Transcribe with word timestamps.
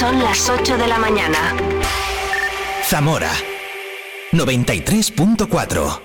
Son 0.00 0.18
las 0.18 0.48
8 0.48 0.78
de 0.78 0.86
la 0.86 0.96
mañana. 0.96 1.54
Zamora 2.84 3.30
93.4 4.32 6.00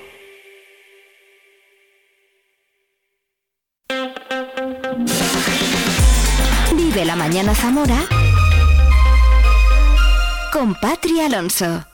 Vive 6.76 7.06
la 7.06 7.16
mañana 7.16 7.56
Zamora 7.56 7.96
con 10.52 10.76
Patri 10.76 11.22
Alonso. 11.22 11.86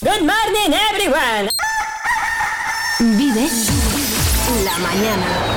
Good 0.00 0.22
morning 0.22 0.74
everyone. 0.90 1.48
Vive 2.98 3.48
la 4.64 4.78
mañana. 4.78 5.51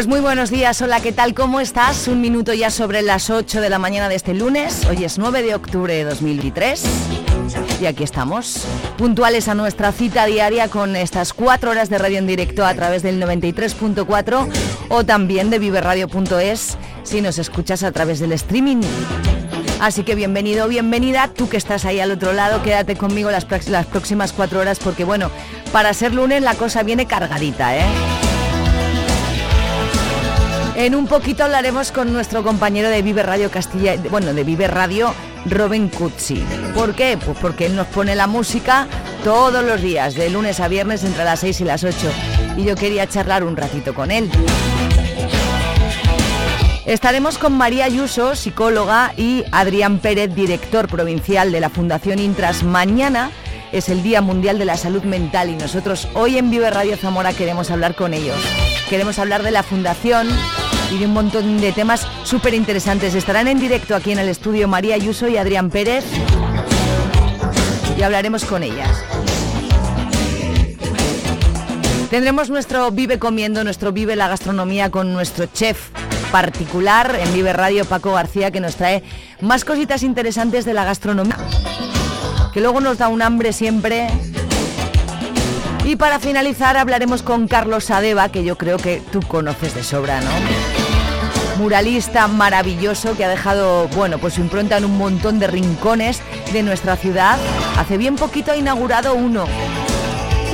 Pues 0.00 0.08
muy 0.08 0.20
buenos 0.20 0.48
días, 0.48 0.80
hola, 0.80 1.00
¿qué 1.00 1.12
tal? 1.12 1.34
¿Cómo 1.34 1.60
estás? 1.60 2.08
Un 2.08 2.22
minuto 2.22 2.54
ya 2.54 2.70
sobre 2.70 3.02
las 3.02 3.28
8 3.28 3.60
de 3.60 3.68
la 3.68 3.78
mañana 3.78 4.08
de 4.08 4.14
este 4.14 4.32
lunes. 4.32 4.86
Hoy 4.86 5.04
es 5.04 5.18
9 5.18 5.42
de 5.42 5.54
octubre 5.54 5.92
de 5.92 6.04
2023 6.04 6.84
y 7.82 7.84
aquí 7.84 8.02
estamos, 8.02 8.64
puntuales 8.96 9.48
a 9.48 9.54
nuestra 9.54 9.92
cita 9.92 10.24
diaria 10.24 10.68
con 10.68 10.96
estas 10.96 11.34
cuatro 11.34 11.72
horas 11.72 11.90
de 11.90 11.98
radio 11.98 12.16
en 12.16 12.26
directo 12.26 12.64
a 12.64 12.72
través 12.72 13.02
del 13.02 13.22
93.4 13.22 14.48
o 14.88 15.04
también 15.04 15.50
de 15.50 15.58
viverradio.es 15.58 16.78
si 17.02 17.20
nos 17.20 17.38
escuchas 17.38 17.82
a 17.82 17.92
través 17.92 18.20
del 18.20 18.32
streaming. 18.32 18.80
Así 19.82 20.02
que 20.02 20.14
bienvenido, 20.14 20.66
bienvenida, 20.66 21.28
tú 21.28 21.50
que 21.50 21.58
estás 21.58 21.84
ahí 21.84 22.00
al 22.00 22.10
otro 22.10 22.32
lado, 22.32 22.62
quédate 22.62 22.96
conmigo 22.96 23.30
las, 23.30 23.46
las 23.68 23.84
próximas 23.84 24.32
cuatro 24.32 24.60
horas 24.60 24.78
porque 24.78 25.04
bueno, 25.04 25.30
para 25.72 25.92
ser 25.92 26.14
lunes 26.14 26.40
la 26.40 26.54
cosa 26.54 26.82
viene 26.84 27.04
cargadita, 27.04 27.76
¿eh? 27.76 28.19
En 30.76 30.94
un 30.94 31.06
poquito 31.06 31.44
hablaremos 31.44 31.92
con 31.92 32.12
nuestro 32.12 32.42
compañero 32.42 32.88
de 32.88 33.02
Vive 33.02 33.22
Radio 33.22 33.50
Castilla, 33.50 33.96
bueno, 34.10 34.32
de 34.32 34.44
Vive 34.44 34.66
Radio, 34.66 35.12
Robin 35.46 35.88
Cuzzi. 35.88 36.44
¿Por 36.74 36.94
qué? 36.94 37.18
Pues 37.22 37.36
porque 37.38 37.66
él 37.66 37.76
nos 37.76 37.86
pone 37.88 38.14
la 38.14 38.26
música 38.26 38.86
todos 39.24 39.64
los 39.64 39.82
días, 39.82 40.14
de 40.14 40.30
lunes 40.30 40.60
a 40.60 40.68
viernes 40.68 41.04
entre 41.04 41.24
las 41.24 41.40
6 41.40 41.60
y 41.60 41.64
las 41.64 41.84
8. 41.84 41.96
Y 42.56 42.64
yo 42.64 42.76
quería 42.76 43.06
charlar 43.06 43.44
un 43.44 43.56
ratito 43.56 43.94
con 43.94 44.10
él. 44.10 44.30
Estaremos 46.86 47.36
con 47.36 47.52
María 47.52 47.84
Ayuso, 47.84 48.34
psicóloga, 48.34 49.12
y 49.16 49.44
Adrián 49.52 49.98
Pérez, 49.98 50.34
director 50.34 50.88
provincial 50.88 51.52
de 51.52 51.60
la 51.60 51.68
Fundación 51.68 52.18
Intras. 52.18 52.62
Mañana 52.62 53.30
es 53.70 53.88
el 53.88 54.02
Día 54.02 54.22
Mundial 54.22 54.58
de 54.58 54.64
la 54.64 54.76
Salud 54.76 55.02
Mental 55.02 55.50
y 55.50 55.56
nosotros 55.56 56.08
hoy 56.14 56.38
en 56.38 56.50
Vive 56.50 56.70
Radio 56.70 56.96
Zamora 56.96 57.32
queremos 57.32 57.70
hablar 57.70 57.94
con 57.94 58.14
ellos. 58.14 58.38
Queremos 58.90 59.18
hablar 59.18 59.42
de 59.42 59.52
la 59.52 59.62
Fundación, 59.62 60.28
y 60.90 60.98
de 60.98 61.06
un 61.06 61.12
montón 61.12 61.60
de 61.60 61.72
temas 61.72 62.06
súper 62.24 62.54
interesantes. 62.54 63.14
Estarán 63.14 63.48
en 63.48 63.60
directo 63.60 63.94
aquí 63.94 64.12
en 64.12 64.18
el 64.18 64.28
estudio 64.28 64.68
María 64.68 64.96
Ayuso 64.96 65.28
y 65.28 65.36
Adrián 65.36 65.70
Pérez 65.70 66.04
y 67.96 68.02
hablaremos 68.02 68.44
con 68.44 68.62
ellas. 68.62 68.88
Tendremos 72.10 72.50
nuestro 72.50 72.90
Vive 72.90 73.18
Comiendo, 73.18 73.62
nuestro 73.62 73.92
Vive 73.92 74.16
la 74.16 74.28
Gastronomía 74.28 74.90
con 74.90 75.12
nuestro 75.12 75.46
chef 75.46 75.90
particular 76.32 77.16
en 77.20 77.32
Vive 77.32 77.52
Radio, 77.52 77.84
Paco 77.84 78.12
García, 78.12 78.50
que 78.50 78.60
nos 78.60 78.76
trae 78.76 79.04
más 79.40 79.64
cositas 79.64 80.02
interesantes 80.02 80.64
de 80.64 80.74
la 80.74 80.84
gastronomía, 80.84 81.36
que 82.52 82.60
luego 82.60 82.80
nos 82.80 82.98
da 82.98 83.08
un 83.08 83.22
hambre 83.22 83.52
siempre. 83.52 84.08
Y 85.84 85.96
para 85.96 86.18
finalizar 86.18 86.76
hablaremos 86.76 87.22
con 87.22 87.48
Carlos 87.48 87.90
Adeba, 87.90 88.28
que 88.28 88.44
yo 88.44 88.56
creo 88.56 88.76
que 88.76 89.02
tú 89.10 89.20
conoces 89.20 89.74
de 89.74 89.82
sobra, 89.82 90.20
¿no? 90.20 90.30
muralista 91.60 92.26
maravilloso 92.26 93.14
que 93.18 93.24
ha 93.24 93.28
dejado, 93.28 93.86
bueno, 93.88 94.16
pues 94.16 94.34
su 94.34 94.40
impronta 94.40 94.78
en 94.78 94.86
un 94.86 94.96
montón 94.96 95.38
de 95.38 95.46
rincones 95.46 96.22
de 96.54 96.62
nuestra 96.62 96.96
ciudad. 96.96 97.38
Hace 97.76 97.98
bien 97.98 98.16
poquito 98.16 98.52
ha 98.52 98.56
inaugurado 98.56 99.14
uno 99.14 99.44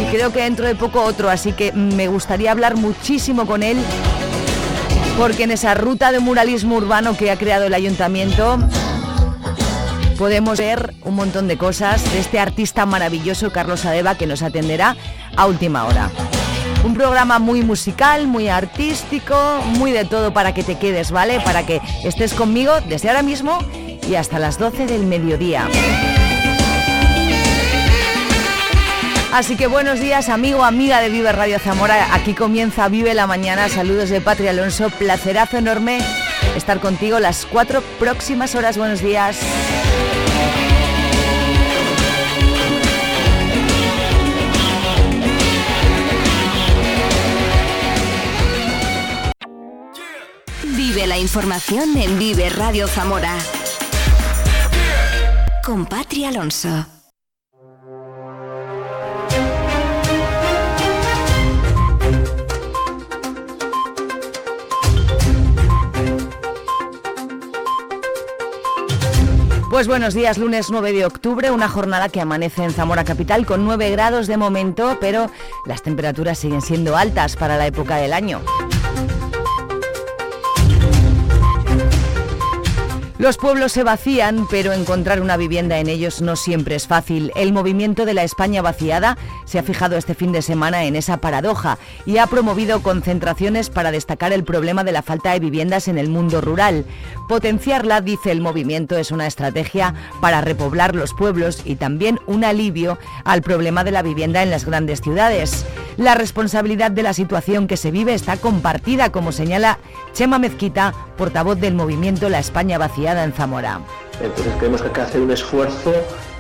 y 0.01 0.05
creo 0.07 0.33
que 0.33 0.43
dentro 0.43 0.67
de 0.67 0.75
poco 0.75 1.03
otro, 1.03 1.31
así 1.31 1.53
que 1.53 1.71
me 1.73 2.09
gustaría 2.09 2.51
hablar 2.51 2.77
muchísimo 2.77 3.47
con 3.47 3.63
él 3.63 3.79
porque 5.17 5.45
en 5.45 5.53
esa 5.53 5.75
ruta 5.75 6.13
de 6.13 6.19
muralismo 6.19 6.77
urbano 6.77 7.17
que 7.17 7.31
ha 7.31 7.39
creado 7.39 7.67
el 7.67 7.75
ayuntamiento 7.75 8.59
podemos 10.17 10.59
ver 10.59 10.95
un 11.05 11.15
montón 11.15 11.49
de 11.49 11.59
cosas 11.59 12.03
de 12.13 12.19
este 12.19 12.39
artista 12.39 12.87
maravilloso 12.87 13.53
Carlos 13.53 13.85
Adeba 13.85 14.17
que 14.17 14.27
nos 14.27 14.43
atenderá 14.43 14.97
a 15.37 15.47
última 15.47 15.85
hora. 15.85 16.11
Un 16.85 16.95
programa 16.95 17.39
muy 17.39 17.63
musical, 17.63 18.27
muy 18.27 18.49
artístico, 18.49 19.37
muy 19.79 19.93
de 19.93 20.05
todo 20.05 20.33
para 20.33 20.55
que 20.55 20.63
te 20.63 20.77
quedes, 20.77 21.11
¿vale? 21.11 21.41
Para 21.41 21.67
que 21.67 21.81
estés 22.05 22.35
conmigo 22.35 22.73
desde 22.89 23.09
ahora 23.09 23.23
mismo 23.23 23.59
y 24.09 24.15
hasta 24.15 24.39
las 24.39 24.59
12 24.59 24.87
del 24.87 25.07
mediodía. 25.07 25.69
Así 29.33 29.57
que 29.57 29.67
buenos 29.67 30.01
días, 30.01 30.31
amigo, 30.31 30.65
amiga 30.65 31.01
de 31.01 31.11
Vive 31.11 31.31
Radio 31.33 31.59
Zamora. 31.59 32.15
Aquí 32.15 32.33
comienza 32.33 32.89
Vive 32.89 33.13
la 33.13 33.27
Mañana. 33.27 33.69
Saludos 33.69 34.09
de 34.09 34.21
Patria 34.23 34.51
Alonso. 34.51 34.89
Placerazo 34.89 35.59
enorme 35.59 35.99
estar 36.57 36.81
contigo 36.81 37.21
las 37.21 37.45
cuatro 37.45 37.83
próximas 37.99 38.55
horas. 38.55 38.79
Buenos 38.79 39.03
días. 39.03 39.39
La 51.05 51.19
información 51.19 51.95
en 51.99 52.19
Vive 52.19 52.49
Radio 52.49 52.89
Zamora. 52.89 53.37
Con 55.63 55.85
Patria 55.85 56.31
Alonso. 56.31 56.87
Pues 69.71 69.87
buenos 69.87 70.15
días, 70.15 70.39
lunes 70.39 70.69
9 70.71 70.93
de 70.93 71.05
octubre, 71.05 71.51
una 71.51 71.69
jornada 71.69 72.09
que 72.09 72.23
amanece 72.23 72.65
en 72.65 72.73
Zamora 72.73 73.05
Capital 73.05 73.45
con 73.45 73.67
9 73.67 73.91
grados 73.91 74.27
de 74.27 74.39
momento, 74.39 74.97
pero 74.99 75.31
las 75.67 75.83
temperaturas 75.83 76.39
siguen 76.39 76.63
siendo 76.63 76.97
altas 76.97 77.37
para 77.37 77.59
la 77.59 77.67
época 77.67 77.97
del 77.97 78.15
año. 78.15 78.41
Los 83.19 83.39
pueblos 83.39 83.73
se 83.73 83.83
vacían, 83.83 84.47
pero 84.51 84.75
encontrar 84.75 85.23
una 85.23 85.39
vivienda 85.39 85.79
en 85.79 85.89
ellos 85.89 86.21
no 86.21 86.37
siempre 86.37 86.75
es 86.75 86.87
fácil. 86.87 87.33
El 87.35 87.55
movimiento 87.55 88.05
de 88.05 88.13
la 88.13 88.25
España 88.25 88.61
vaciada 88.61 89.17
se 89.47 89.59
ha 89.59 89.63
fijado 89.63 89.97
este 89.97 90.15
fin 90.15 90.33
de 90.33 90.43
semana 90.43 90.85
en 90.85 90.97
esa 90.97 91.17
paradoja 91.17 91.79
y 92.05 92.19
ha 92.19 92.27
promovido 92.27 92.83
concentraciones 92.83 93.71
para 93.71 93.91
destacar 93.91 94.35
el 94.35 94.45
problema 94.45 94.85
de 94.85 94.93
la 94.93 95.01
falta 95.01 95.33
de 95.33 95.41
viviendas 95.41 95.89
en 95.89 95.97
el 95.97 96.11
mundo 96.11 96.43
rural. 96.43 96.85
Potenciarla, 97.27 98.03
dice 98.03 98.33
el 98.33 98.43
movimiento, 98.43 98.99
es 98.99 99.11
una 99.11 99.27
estrategia 99.27 99.95
para 100.21 100.43
repoblar 100.43 100.95
los 100.95 101.15
pueblos 101.15 101.63
y 101.65 101.77
también 101.77 102.21
un 102.27 102.45
alivio 102.45 102.99
al 103.25 103.41
problema 103.41 103.83
de 103.83 103.93
la 103.93 104.03
vivienda 104.03 104.43
en 104.43 104.51
las 104.51 104.67
grandes 104.67 105.01
ciudades. 105.01 105.65
La 105.97 106.15
responsabilidad 106.15 106.91
de 106.91 107.03
la 107.03 107.15
situación 107.15 107.67
que 107.67 107.79
se 107.79 107.91
vive 107.91 108.13
está 108.13 108.37
compartida, 108.37 109.11
como 109.11 109.33
señala 109.33 109.79
Chema 110.17 110.39
Mezquita, 110.39 110.95
portavoz 111.19 111.61
del 111.61 111.75
movimiento 111.75 112.31
La 112.31 112.39
España 112.39 112.79
Vaciada 112.79 113.23
en 113.23 113.35
Zamora. 113.35 113.83
Entonces 114.23 114.55
creemos 114.59 114.81
que 114.81 114.89
hay 114.89 114.95
que 114.95 115.01
hacer 115.03 115.21
un 115.21 115.31
esfuerzo 115.31 115.93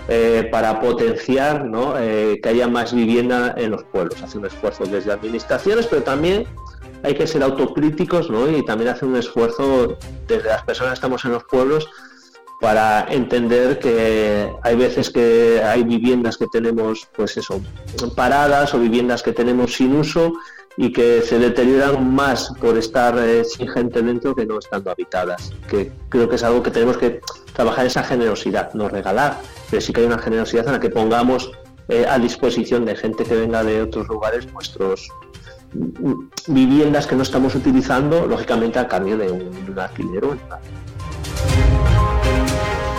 eh, 0.08 0.49
para 0.50 0.81
potenciar 0.81 1.70
eh, 1.99 2.40
que 2.43 2.49
haya 2.49 2.69
más 2.69 2.94
vivienda 2.94 3.55
en 3.55 3.73
los 3.73 3.84
pueblos. 3.84 4.23
Hacer 4.23 4.38
un 4.38 4.46
esfuerzo 4.46 4.87
desde 4.87 5.12
administraciones, 5.12 5.87
pero 5.88 6.02
también 6.02 6.46
hay 7.02 7.17
que 7.17 7.26
ser 7.26 7.43
autocríticos 7.43 8.31
y 8.56 8.64
también 8.64 8.88
hacer 8.88 9.08
un 9.08 9.17
esfuerzo 9.17 9.99
desde 10.26 10.49
las 10.49 10.62
personas 10.62 10.93
que 10.93 10.94
estamos 10.94 11.23
en 11.26 11.32
los 11.32 11.44
pueblos 11.44 11.87
para 12.62 13.06
entender 13.11 13.78
que 13.78 14.50
hay 14.62 14.75
veces 14.75 15.11
que 15.11 15.61
hay 15.62 15.84
viviendas 15.84 16.38
que 16.38 16.46
tenemos 16.46 17.06
pues 17.14 17.37
eso 17.37 17.61
paradas 18.14 18.73
o 18.73 18.78
viviendas 18.78 19.23
que 19.23 19.32
tenemos 19.32 19.75
sin 19.75 19.94
uso 19.94 20.32
y 20.76 20.93
que 20.93 21.23
se 21.23 21.38
deterioran 21.38 22.14
más 22.14 22.52
por 22.61 22.76
estar 22.76 23.19
eh, 23.19 23.44
sin 23.44 23.69
gente 23.69 24.02
dentro 24.02 24.34
que 24.34 24.44
no 24.44 24.58
estando 24.58 24.90
habitadas 24.90 25.52
que 25.69 25.90
creo 26.08 26.28
que 26.28 26.37
es 26.37 26.43
algo 26.43 26.62
que 26.62 26.70
tenemos 26.70 26.99
que 26.99 27.20
trabajar 27.55 27.87
esa 27.87 28.02
generosidad 28.02 28.75
no 28.75 28.88
regalar 28.88 29.38
pero 29.70 29.81
sí 29.81 29.93
que 29.93 30.02
hay 30.02 30.06
una 30.06 30.19
generosidad 30.19 30.67
en 30.67 30.73
la 30.73 30.81
que 30.81 30.90
pongamos 30.90 31.50
eh, 31.88 32.05
a 32.08 32.19
disposición 32.19 32.84
de 32.84 32.96
gente 32.96 33.25
que 33.25 33.34
venga 33.34 33.62
de 33.62 33.82
otros 33.82 34.08
lugares 34.08 34.52
nuestros 34.52 35.08
viviendas 36.49 37.06
que 37.06 37.17
no 37.17 37.23
estamos 37.23 37.55
utilizando, 37.55 38.26
lógicamente 38.26 38.78
a 38.78 38.88
cambio 38.88 39.17
de 39.19 39.31
un, 39.31 39.67
de 39.67 39.70
un 39.70 39.78
alquiler 39.78 40.25
o 40.25 40.31
una 40.32 40.58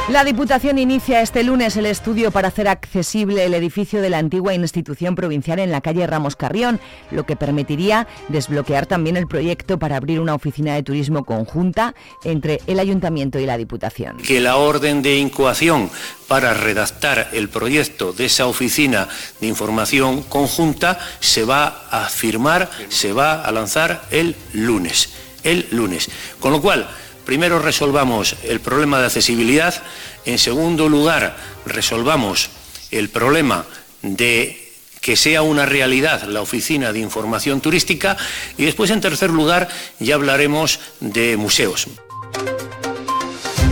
la 0.09 0.23
Diputación 0.23 0.77
inicia 0.77 1.21
este 1.21 1.43
lunes 1.43 1.75
el 1.75 1.85
estudio 1.85 2.31
para 2.31 2.47
hacer 2.47 2.69
accesible 2.69 3.43
el 3.43 3.53
edificio 3.53 4.01
de 4.01 4.09
la 4.09 4.19
antigua 4.19 4.53
institución 4.53 5.15
provincial 5.15 5.59
en 5.59 5.69
la 5.69 5.81
calle 5.81 6.07
Ramos 6.07 6.37
Carrión, 6.37 6.79
lo 7.11 7.25
que 7.25 7.35
permitiría 7.35 8.07
desbloquear 8.29 8.85
también 8.85 9.17
el 9.17 9.27
proyecto 9.27 9.77
para 9.77 9.97
abrir 9.97 10.21
una 10.21 10.33
oficina 10.33 10.75
de 10.75 10.83
turismo 10.83 11.25
conjunta 11.25 11.93
entre 12.23 12.61
el 12.67 12.79
Ayuntamiento 12.79 13.37
y 13.37 13.45
la 13.45 13.57
Diputación. 13.57 14.17
Que 14.17 14.39
la 14.39 14.55
orden 14.55 15.01
de 15.01 15.17
incoación 15.17 15.89
para 16.29 16.53
redactar 16.53 17.29
el 17.33 17.49
proyecto 17.49 18.13
de 18.13 18.25
esa 18.25 18.47
oficina 18.47 19.09
de 19.41 19.47
información 19.47 20.23
conjunta 20.23 20.99
se 21.19 21.43
va 21.43 21.87
a 21.91 22.05
firmar, 22.05 22.69
se 22.87 23.11
va 23.11 23.43
a 23.43 23.51
lanzar 23.51 24.05
el 24.11 24.35
lunes. 24.53 25.09
El 25.43 25.67
lunes. 25.71 26.09
Con 26.39 26.51
lo 26.51 26.61
cual, 26.61 26.87
primero 27.27 27.59
resolvamos 27.59 28.37
el 28.43 28.61
problema 28.61 29.01
de 29.01 29.07
accesibilidad, 29.07 29.83
en 30.23 30.39
segundo 30.39 30.87
lugar 30.87 31.35
resolvamos 31.65 32.49
el 32.89 33.09
problema 33.09 33.65
de 34.01 34.71
que 35.01 35.17
sea 35.17 35.41
una 35.41 35.65
realidad 35.65 36.23
la 36.23 36.39
oficina 36.39 36.93
de 36.93 36.99
información 36.99 37.59
turística 37.59 38.15
y 38.57 38.63
después 38.63 38.91
en 38.91 39.01
tercer 39.01 39.29
lugar 39.29 39.67
ya 39.99 40.15
hablaremos 40.15 40.79
de 41.01 41.35
museos. 41.35 41.89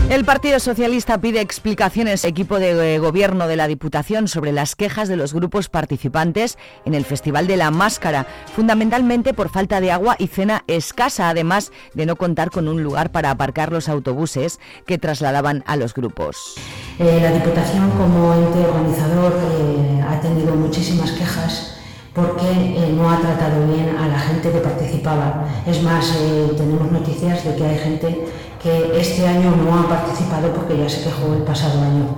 El 0.07 0.24
Partido 0.24 0.60
Socialista 0.60 1.19
pide 1.19 1.42
explicaciones 1.42 2.25
equipo 2.25 2.60
de 2.60 2.94
eh, 2.94 3.00
gobierno 3.00 3.48
de 3.48 3.56
la 3.56 3.68
Diputación 3.68 4.28
sobre 4.28 4.52
las 4.52 4.75
quejas 4.75 5.10
de 5.10 5.16
los 5.16 5.34
grupos 5.34 5.68
participantes 5.68 6.60
en 6.86 6.94
el 6.94 7.06
Festival 7.06 7.48
de 7.48 7.57
la 7.57 7.72
Máscara, 7.72 8.28
fundamentalmente 8.56 9.34
por 9.34 9.50
falta 9.50 9.81
de 9.81 9.92
agua 9.92 10.16
y 10.19 10.28
cena 10.28 10.63
escasa, 10.68 11.30
además 11.30 11.72
de 11.96 12.06
no 12.06 12.18
contar 12.18 12.52
con 12.52 12.68
un 12.68 12.84
lugar 12.84 13.12
para 13.12 13.31
aparcar 13.31 13.72
los 13.72 13.90
autobuses 13.90 14.60
que 14.86 15.00
trasladaban 15.00 15.63
a 15.66 15.75
los 15.75 15.96
grupos. 15.96 16.54
Eh, 17.00 17.19
la 17.19 17.31
Diputación 17.31 17.90
como 17.92 18.36
ente 18.36 18.60
organizador 18.60 19.34
eh, 19.34 20.04
ha 20.07 20.22
tenido 20.22 20.54
muchísimas 20.56 21.13
quejas 21.13 21.72
porque 22.13 22.94
no 22.96 23.12
ha 23.12 23.19
tratado 23.19 23.68
bien 23.68 23.94
a 23.98 24.07
la 24.07 24.18
gente 24.18 24.50
que 24.50 24.60
participaba. 24.60 25.50
Es 25.68 25.84
más, 25.84 26.13
tenemos 26.56 26.90
noticias 26.90 27.44
de 27.44 27.56
que 27.57 27.66
hay 27.66 27.78
gente 27.78 28.25
que 28.66 29.00
este 29.00 29.28
año 29.28 29.56
no 29.56 29.80
ha 29.80 29.88
participado 29.88 30.52
porque 30.52 30.76
ya 30.76 30.90
se 30.90 31.04
quejó 31.04 31.34
el 31.34 31.44
pasado 31.44 31.80
año. 31.84 32.18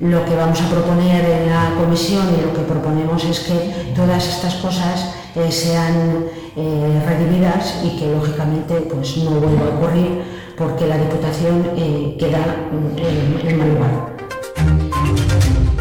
Lo 0.00 0.24
que 0.24 0.34
vamos 0.34 0.58
a 0.62 0.70
proponer 0.70 1.22
en 1.22 1.50
la 1.50 1.74
comisión 1.78 2.24
y 2.32 2.46
lo 2.46 2.54
que 2.54 2.62
proponemos 2.62 3.22
es 3.24 3.40
que 3.40 3.92
todas 3.94 4.26
estas 4.26 4.54
cosas 4.54 5.12
eh, 5.34 5.52
sean 5.52 6.24
eh, 6.56 7.84
y 7.84 7.98
que 7.98 8.10
lógicamente 8.10 8.74
pues, 8.90 9.18
no 9.18 9.32
vuelva 9.32 9.66
a 9.66 9.76
ocurrir 9.76 10.22
porque 10.56 10.86
la 10.86 10.96
Diputación 10.96 11.70
eh, 11.76 12.16
queda 12.18 12.56
en 12.96 13.58
mal 13.58 13.68
lugar. 13.68 14.15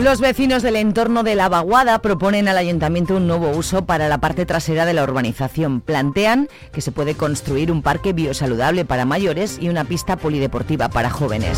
Los 0.05 0.19
vecinos 0.19 0.61
del 0.61 0.75
entorno 0.75 1.23
de 1.23 1.33
la 1.33 1.49
Vaguada 1.49 1.97
proponen 1.97 2.47
al 2.47 2.59
ayuntamiento 2.59 3.15
un 3.15 3.25
nuevo 3.25 3.49
uso 3.49 3.87
para 3.87 4.07
la 4.07 4.19
parte 4.19 4.45
trasera 4.45 4.85
de 4.85 4.93
la 4.93 5.01
urbanización. 5.01 5.81
Plantean 5.81 6.47
que 6.71 6.81
se 6.81 6.91
puede 6.91 7.15
construir 7.15 7.71
un 7.71 7.81
parque 7.81 8.13
biosaludable 8.13 8.85
para 8.85 9.05
mayores 9.05 9.57
y 9.59 9.67
una 9.67 9.83
pista 9.83 10.15
polideportiva 10.15 10.89
para 10.89 11.09
jóvenes. 11.09 11.57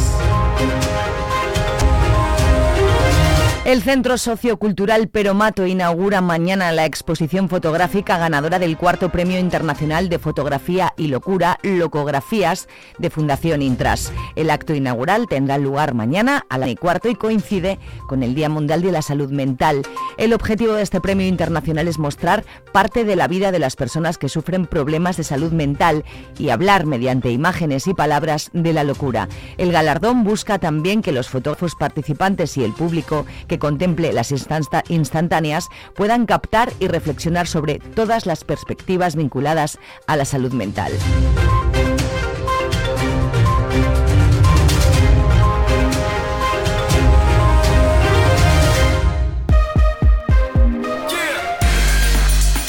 El 3.67 3.81
Centro 3.81 4.17
Sociocultural 4.17 5.09
Peromato 5.09 5.67
inaugura 5.67 6.21
mañana 6.21 6.71
la 6.71 6.85
exposición 6.85 7.49
fotográfica 7.49 8.17
ganadora 8.17 8.59
del 8.59 8.77
cuarto 8.77 9.09
Premio 9.09 9.37
Internacional 9.37 10.07
de 10.07 10.19
Fotografía 10.19 10.93
y 10.95 11.07
Locura, 11.07 11.59
Locografías, 11.63 12.69
de 12.97 13.09
Fundación 13.09 13.61
Intras. 13.61 14.13
El 14.37 14.51
acto 14.51 14.73
inaugural 14.73 15.27
tendrá 15.27 15.57
lugar 15.57 15.95
mañana 15.95 16.45
a 16.47 16.57
la 16.57 16.69
y 16.69 16.77
cuarto 16.77 17.09
y 17.09 17.15
coincide 17.15 17.77
con 18.07 18.23
el 18.23 18.35
Día 18.35 18.47
Mundial 18.47 18.81
de 18.81 18.93
la 18.93 19.01
Salud 19.01 19.31
Mental. 19.31 19.81
El 20.15 20.31
objetivo 20.31 20.71
de 20.71 20.83
este 20.83 21.01
premio 21.01 21.27
internacional 21.27 21.89
es 21.89 21.99
mostrar 21.99 22.45
parte 22.71 23.03
de 23.03 23.17
la 23.17 23.27
vida 23.27 23.51
de 23.51 23.59
las 23.59 23.75
personas 23.75 24.17
que 24.17 24.29
sufren 24.29 24.65
problemas 24.65 25.17
de 25.17 25.25
salud 25.25 25.51
mental 25.51 26.05
y 26.39 26.51
hablar 26.51 26.85
mediante 26.85 27.31
imágenes 27.31 27.87
y 27.87 27.93
palabras 27.93 28.49
de 28.53 28.71
la 28.71 28.85
locura. 28.85 29.27
El 29.57 29.73
galardón 29.73 30.23
busca 30.23 30.57
también 30.57 31.01
que 31.01 31.11
los 31.11 31.27
fotógrafos 31.27 31.75
participantes 31.75 32.55
y 32.55 32.63
el 32.63 32.71
público 32.71 33.25
que 33.49 33.56
contemple 33.59 34.13
las 34.13 34.31
instansta- 34.31 34.83
instantáneas 34.89 35.67
puedan 35.95 36.25
captar 36.25 36.71
y 36.79 36.87
reflexionar 36.87 37.47
sobre 37.47 37.79
todas 37.79 38.25
las 38.25 38.43
perspectivas 38.43 39.15
vinculadas 39.15 39.77
a 40.07 40.15
la 40.15 40.25
salud 40.25 40.51
mental. 40.53 40.91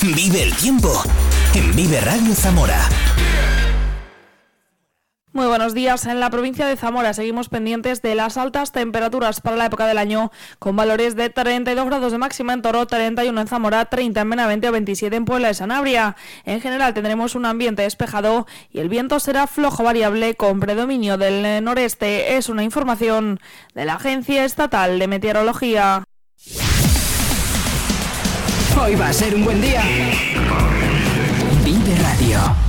Vive 0.02 0.42
el 0.42 0.54
tiempo 0.54 1.02
en 1.54 1.74
Vive 1.74 2.00
Radio 2.00 2.34
Zamora. 2.34 2.88
Muy 5.34 5.46
buenos 5.46 5.74
días. 5.74 6.06
En 6.06 6.20
la 6.20 6.30
provincia 6.30 6.66
de 6.66 6.76
Zamora 6.76 7.12
seguimos 7.12 7.50
pendientes 7.50 8.00
de 8.00 8.14
las 8.14 8.38
altas 8.38 8.72
temperaturas 8.72 9.42
para 9.42 9.56
la 9.56 9.66
época 9.66 9.86
del 9.86 9.98
año, 9.98 10.32
con 10.58 10.74
valores 10.74 11.16
de 11.16 11.28
32 11.28 11.84
grados 11.84 12.12
de 12.12 12.18
máxima 12.18 12.54
en 12.54 12.62
Toro, 12.62 12.86
31 12.86 13.38
en 13.38 13.46
Zamora, 13.46 13.84
30 13.84 14.22
en 14.22 14.30
Benavente 14.30 14.68
o 14.70 14.72
27 14.72 15.14
en 15.14 15.26
Puebla 15.26 15.48
de 15.48 15.54
Sanabria. 15.54 16.16
En 16.44 16.62
general 16.62 16.94
tendremos 16.94 17.34
un 17.34 17.44
ambiente 17.44 17.82
despejado 17.82 18.46
y 18.72 18.78
el 18.78 18.88
viento 18.88 19.20
será 19.20 19.46
flojo 19.46 19.84
variable 19.84 20.34
con 20.34 20.60
predominio 20.60 21.18
del 21.18 21.62
noreste. 21.62 22.38
Es 22.38 22.48
una 22.48 22.64
información 22.64 23.38
de 23.74 23.84
la 23.84 23.94
Agencia 23.94 24.46
Estatal 24.46 24.98
de 24.98 25.08
Meteorología. 25.08 26.04
Hoy 28.80 28.94
va 28.94 29.08
a 29.08 29.12
ser 29.12 29.34
un 29.34 29.44
buen 29.44 29.60
día. 29.60 29.82
Vive 31.64 31.96
Radio. 32.02 32.67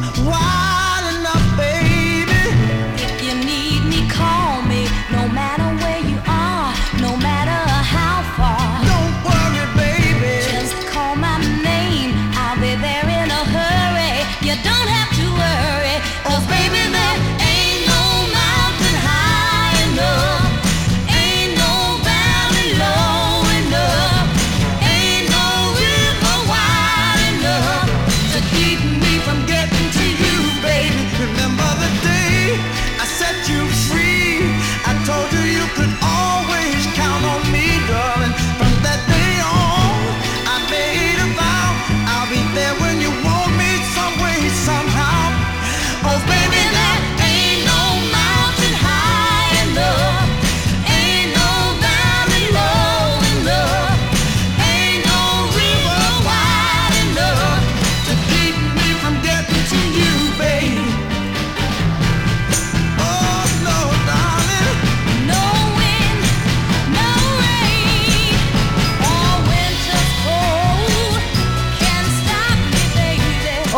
No 0.00 0.67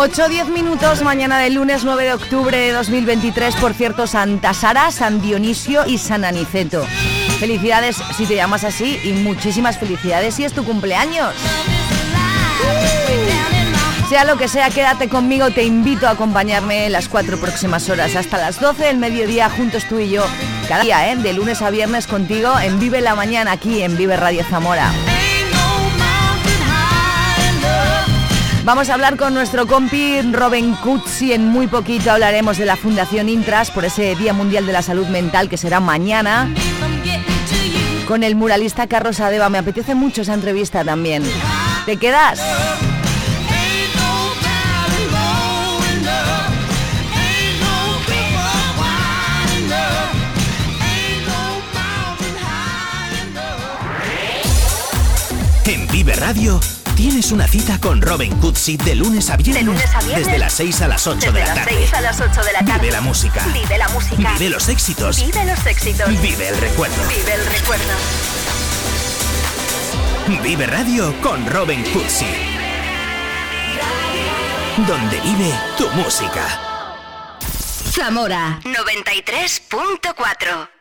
8-10 0.00 0.46
minutos, 0.46 1.02
mañana 1.02 1.38
del 1.38 1.56
lunes 1.56 1.84
9 1.84 2.04
de 2.04 2.14
octubre 2.14 2.56
de 2.56 2.72
2023, 2.72 3.54
por 3.56 3.74
cierto, 3.74 4.06
Santa 4.06 4.54
Sara, 4.54 4.90
San 4.90 5.20
Dionisio 5.20 5.86
y 5.86 5.98
San 5.98 6.24
Aniceto. 6.24 6.86
Felicidades 7.38 7.96
si 8.16 8.24
te 8.24 8.34
llamas 8.34 8.64
así 8.64 8.98
y 9.04 9.12
muchísimas 9.12 9.78
felicidades 9.78 10.36
si 10.36 10.44
es 10.44 10.54
tu 10.54 10.64
cumpleaños. 10.64 11.34
Uh. 12.62 14.08
Sea 14.08 14.24
lo 14.24 14.38
que 14.38 14.48
sea, 14.48 14.70
quédate 14.70 15.10
conmigo, 15.10 15.50
te 15.50 15.64
invito 15.64 16.08
a 16.08 16.12
acompañarme 16.12 16.88
las 16.88 17.10
cuatro 17.10 17.38
próximas 17.38 17.90
horas, 17.90 18.16
hasta 18.16 18.38
las 18.38 18.58
12 18.58 18.82
del 18.84 18.96
mediodía, 18.96 19.50
juntos 19.50 19.84
tú 19.84 19.98
y 19.98 20.08
yo, 20.08 20.24
cada 20.66 20.82
día, 20.82 21.12
¿eh? 21.12 21.16
de 21.16 21.34
lunes 21.34 21.60
a 21.60 21.68
viernes 21.68 22.06
contigo 22.06 22.58
en 22.58 22.80
Vive 22.80 23.02
la 23.02 23.14
Mañana, 23.14 23.52
aquí 23.52 23.82
en 23.82 23.98
Vive 23.98 24.16
Radio 24.16 24.44
Zamora. 24.48 24.90
Vamos 28.70 28.88
a 28.88 28.94
hablar 28.94 29.16
con 29.16 29.34
nuestro 29.34 29.66
compi 29.66 30.22
Robin 30.30 30.76
Cuzzi. 30.76 31.32
En 31.32 31.48
muy 31.48 31.66
poquito 31.66 32.12
hablaremos 32.12 32.56
de 32.56 32.66
la 32.66 32.76
Fundación 32.76 33.28
Intras 33.28 33.68
por 33.72 33.84
ese 33.84 34.14
Día 34.14 34.32
Mundial 34.32 34.64
de 34.64 34.72
la 34.72 34.80
Salud 34.80 35.08
Mental 35.08 35.48
que 35.48 35.56
será 35.56 35.80
mañana. 35.80 36.54
Con 38.06 38.22
el 38.22 38.36
muralista 38.36 38.86
Carlos 38.86 39.18
Adeba. 39.18 39.48
Me 39.48 39.58
apetece 39.58 39.96
mucho 39.96 40.22
esa 40.22 40.34
entrevista 40.34 40.84
también. 40.84 41.24
¿Te 41.84 41.96
quedas? 41.96 42.40
En 55.66 55.88
Vive 55.88 56.14
Radio 56.14 56.60
tienes 57.00 57.32
una 57.32 57.48
cita 57.48 57.80
con 57.80 58.02
Robin 58.02 58.36
Cutsi 58.40 58.76
de 58.76 58.94
lunes 58.94 59.30
a 59.30 59.36
viernes, 59.38 59.56
De 59.56 59.62
lunes 59.62 59.94
a 59.94 60.00
viernes. 60.00 60.26
desde 60.26 60.38
las 60.38 60.52
6 60.52 60.82
a 60.82 60.88
las 60.88 61.06
8 61.06 61.16
Desde 61.18 61.32
de 61.32 61.40
la 61.40 61.46
las 61.46 61.54
tarde. 61.64 61.74
6 61.78 61.94
a 61.94 62.00
las 62.02 62.20
8 62.20 62.42
de 62.44 62.52
la 62.52 62.58
tarde. 62.62 62.80
Vive 62.80 62.92
la 62.92 63.00
música. 63.00 63.42
Vive 63.54 63.78
la 63.78 63.88
música. 63.88 64.32
Vive 64.34 64.50
los 64.50 64.68
éxitos. 64.68 65.16
Vive 65.24 65.44
los 65.46 65.66
éxitos. 65.66 66.08
Vive 66.20 66.48
el 66.48 66.58
recuerdo. 66.58 66.96
Vive 67.08 67.32
el 67.32 67.46
recuerdo. 67.46 67.84
Vive 70.42 70.66
Radio 70.66 71.18
con 71.22 71.46
Robin 71.46 71.82
Cutsi. 71.84 72.26
Donde 74.86 75.20
vive 75.20 75.54
tu 75.78 75.88
música. 75.92 76.60
Zamora 77.94 78.60
93.4. 78.64 80.79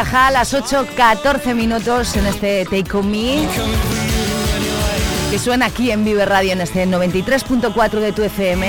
A 0.00 0.30
las 0.30 0.54
8.14 0.54 1.54
minutos 1.54 2.16
en 2.16 2.26
este 2.26 2.64
Take 2.64 2.96
On 2.96 3.10
Me. 3.10 3.46
Que 5.30 5.38
suena 5.38 5.66
aquí 5.66 5.90
en 5.90 6.06
Vive 6.06 6.24
Radio 6.24 6.52
en 6.52 6.62
este 6.62 6.86
93.4 6.86 7.90
de 8.00 8.10
tu 8.12 8.22
FM. 8.22 8.66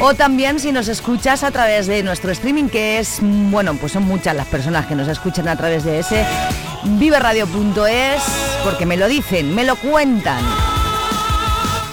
O 0.00 0.14
también 0.14 0.60
si 0.60 0.70
nos 0.70 0.86
escuchas 0.86 1.42
a 1.42 1.50
través 1.50 1.88
de 1.88 2.04
nuestro 2.04 2.30
streaming, 2.30 2.68
que 2.68 3.00
es, 3.00 3.18
bueno, 3.20 3.74
pues 3.74 3.92
son 3.92 4.04
muchas 4.04 4.36
las 4.36 4.46
personas 4.46 4.86
que 4.86 4.94
nos 4.94 5.08
escuchan 5.08 5.48
a 5.48 5.56
través 5.56 5.82
de 5.82 5.98
ese 5.98 6.24
viveradio.es, 6.84 8.22
porque 8.62 8.86
me 8.86 8.96
lo 8.96 9.08
dicen, 9.08 9.56
me 9.56 9.64
lo 9.64 9.74
cuentan. 9.74 10.40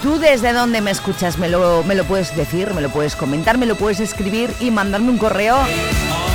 ¿Tú 0.03 0.20
desde 0.20 0.53
dónde 0.53 0.82
me 0.82 0.91
escuchas? 0.91 1.39
Me 1.39 1.50
lo, 1.50 1.84
me 1.84 1.96
lo 1.96 2.06
puedes 2.06 2.36
decir, 2.36 2.75
me 2.75 2.82
lo 2.82 2.91
puedes 2.91 3.15
comentar, 3.15 3.58
me 3.58 3.65
lo 3.65 3.75
puedes 3.75 4.00
escribir 4.00 4.53
y 4.60 4.70
mandarme 4.70 5.10
un 5.10 5.18
correo 5.18 5.58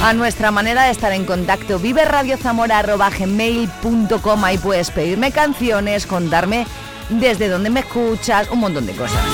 a 0.03 0.13
nuestra 0.13 0.51
manera 0.51 0.83
de 0.85 0.91
estar 0.91 1.13
en 1.13 1.25
contacto 1.25 1.79
viverradiozamora.gmail.com 1.79 4.45
Ahí 4.45 4.59
puedes 4.59 4.91
pedirme 4.91 5.33
canciones, 5.33 6.07
contarme 6.07 6.67
desde 7.09 7.49
dónde 7.49 7.71
me 7.71 7.81
escuchas, 7.81 8.51
un 8.51 8.61
montón 8.61 8.87
de 8.87 8.93
cosas. 8.93 9.25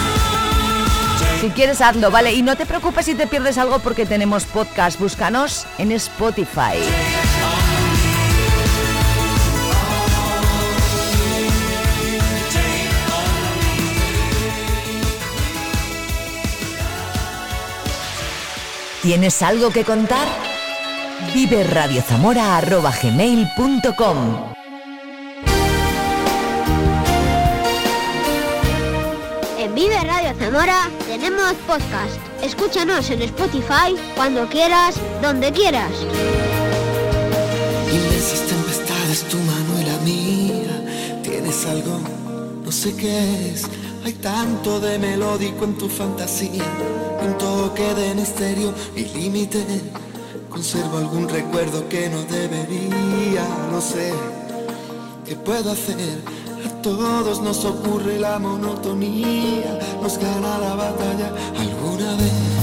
Si 1.41 1.51
quieres 1.51 1.81
hazlo, 1.81 2.11
¿vale? 2.11 2.33
Y 2.33 2.43
no 2.43 2.57
te 2.57 2.67
preocupes 2.67 3.07
si 3.07 3.15
te 3.15 3.27
pierdes 3.27 3.59
algo 3.59 3.81
porque 3.81 4.07
tenemos 4.07 4.45
podcast. 4.45 5.01
Búscanos 5.01 5.67
en 5.79 5.91
Spotify. 5.93 6.79
¿Tienes 19.03 19.43
algo 19.43 19.71
que 19.71 19.83
contar? 19.83 20.52
Vive 21.35 21.63
En 29.59 29.75
Vive 29.75 29.99
Radio 30.05 30.35
Zamora 30.39 30.91
tenemos 31.07 31.55
podcast. 31.67 32.19
Escúchanos 32.43 33.09
en 33.09 33.23
Spotify 33.23 33.97
cuando 34.15 34.47
quieras, 34.49 34.97
donde 35.23 35.51
quieras. 35.53 35.93
Inmensas 37.91 38.47
tempestades, 38.47 39.25
tu 39.31 39.39
mano 39.39 39.81
y 39.81 39.85
la 39.85 39.97
mía. 40.05 41.23
Tienes 41.23 41.65
algo, 41.65 41.99
no 42.63 42.71
sé 42.71 42.95
qué 42.95 43.53
es. 43.53 43.65
Hay 44.05 44.13
tanto 44.15 44.81
de 44.81 44.99
melódico 44.99 45.65
en 45.65 45.79
tu 45.79 45.89
fantasía. 45.89 46.65
Un 47.23 47.39
toque 47.39 47.95
de 47.95 48.15
misterio 48.17 48.75
y 48.95 49.07
límite. 49.07 49.65
Conservo 50.53 50.99
algún 50.99 51.31
recuerdo 51.31 51.89
que 51.89 52.11
no 52.11 52.23
debería, 52.25 53.43
no 53.71 53.81
sé. 53.81 54.13
¿Qué 55.25 55.35
puedo 55.35 55.73
hacer? 55.73 56.21
A 56.67 56.83
todos 56.83 57.41
nos 57.41 57.65
ocurre 57.65 58.19
la 58.19 58.39
monotonía. 58.39 59.79
Nos 60.03 60.19
gana 60.19 60.59
la 60.59 60.75
batalla 60.75 61.33
alguna 61.59 62.17
vez. 62.17 62.62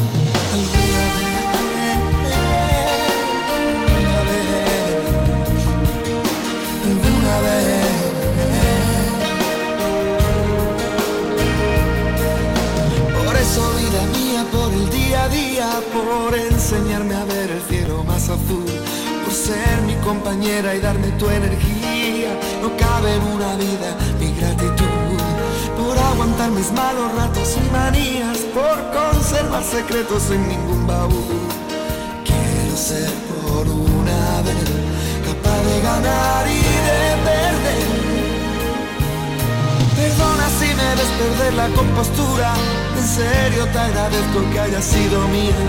Día 15.09 15.23
a 15.23 15.29
día, 15.29 15.69
por 15.91 16.35
enseñarme 16.37 17.15
a 17.15 17.25
ver 17.25 17.49
el 17.49 17.61
cielo 17.63 18.03
más 18.03 18.29
azul, 18.29 18.65
por 19.23 19.33
ser 19.33 19.81
mi 19.87 19.95
compañera 20.05 20.75
y 20.75 20.79
darme 20.79 21.07
tu 21.17 21.27
energía, 21.31 22.39
no 22.61 22.69
cabe 22.77 23.15
en 23.15 23.23
una 23.23 23.55
vida 23.55 23.97
mi 24.19 24.31
gratitud, 24.39 25.17
por 25.77 25.97
aguantar 25.97 26.51
mis 26.51 26.71
malos 26.73 27.11
ratos 27.15 27.57
y 27.57 27.71
manías, 27.71 28.37
por 28.53 28.77
conservar 28.93 29.63
secretos 29.63 30.29
en 30.29 30.47
ningún 30.47 30.85
baúl. 30.85 31.47
Quiero 32.23 32.77
ser 32.77 33.11
por 33.29 33.67
una 33.67 34.41
vez 34.45 34.69
capaz 35.25 35.59
de 35.69 35.81
ganar 35.81 36.45
y 36.47 36.61
de 36.87 37.01
perder. 37.25 37.88
Perdona 39.99 40.47
si 40.59 40.67
me 40.79 40.89
ves 40.97 41.11
perder 41.19 41.53
la 41.55 41.67
compostura. 41.75 42.53
En 42.97 43.05
serio 43.05 43.67
te 43.73 43.79
agradezco 43.79 44.39
que 44.51 44.59
haya 44.61 44.81
sido 44.81 45.27
mía. 45.27 45.59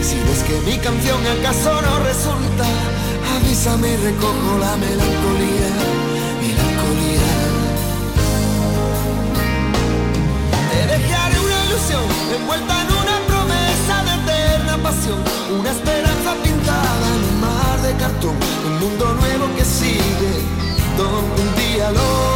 Si 0.00 0.16
ves 0.26 0.42
que 0.48 0.56
mi 0.68 0.78
canción 0.78 1.20
acaso 1.36 1.72
no 1.82 1.98
resulta, 2.10 2.66
avísame 3.36 3.88
y 3.92 3.96
recojo 4.08 4.50
la 4.64 4.76
melancolía. 4.84 5.70
Melancolía. 6.40 7.32
Te 10.70 10.80
dejaré 10.94 11.36
una 11.46 11.58
ilusión 11.66 12.04
envuelta 12.34 12.74
en 12.80 12.90
una 13.02 13.16
promesa 13.30 13.94
de 14.06 14.12
eterna 14.22 14.74
pasión. 14.86 15.20
Una 15.60 15.70
esperanza 15.70 16.30
pintada 16.42 17.06
en 17.16 17.22
un 17.30 17.40
mar 17.44 17.76
de 17.82 17.92
cartón. 18.02 18.36
Un 18.68 18.74
mundo 18.80 19.04
nuevo 19.20 19.44
que 19.54 19.64
sigue. 19.66 20.32
Donde 20.96 21.42
un 21.42 21.50
día 21.56 21.90
lo 21.90 22.35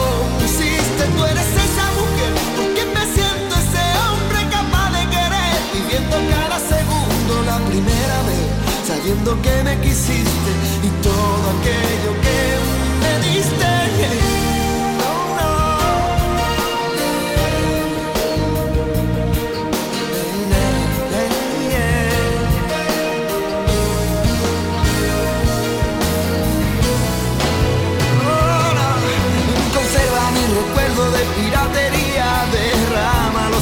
Cada 6.10 6.58
segundo 6.58 7.42
la 7.46 7.58
primera 7.68 8.18
vez. 8.28 8.46
Sabiendo 8.86 9.40
que 9.42 9.62
me 9.62 9.80
quisiste 9.80 10.50
y 10.82 10.90
todo 11.02 11.44
aquello 11.58 12.12
que 12.24 12.38
me 13.02 13.12
diste. 13.28 13.70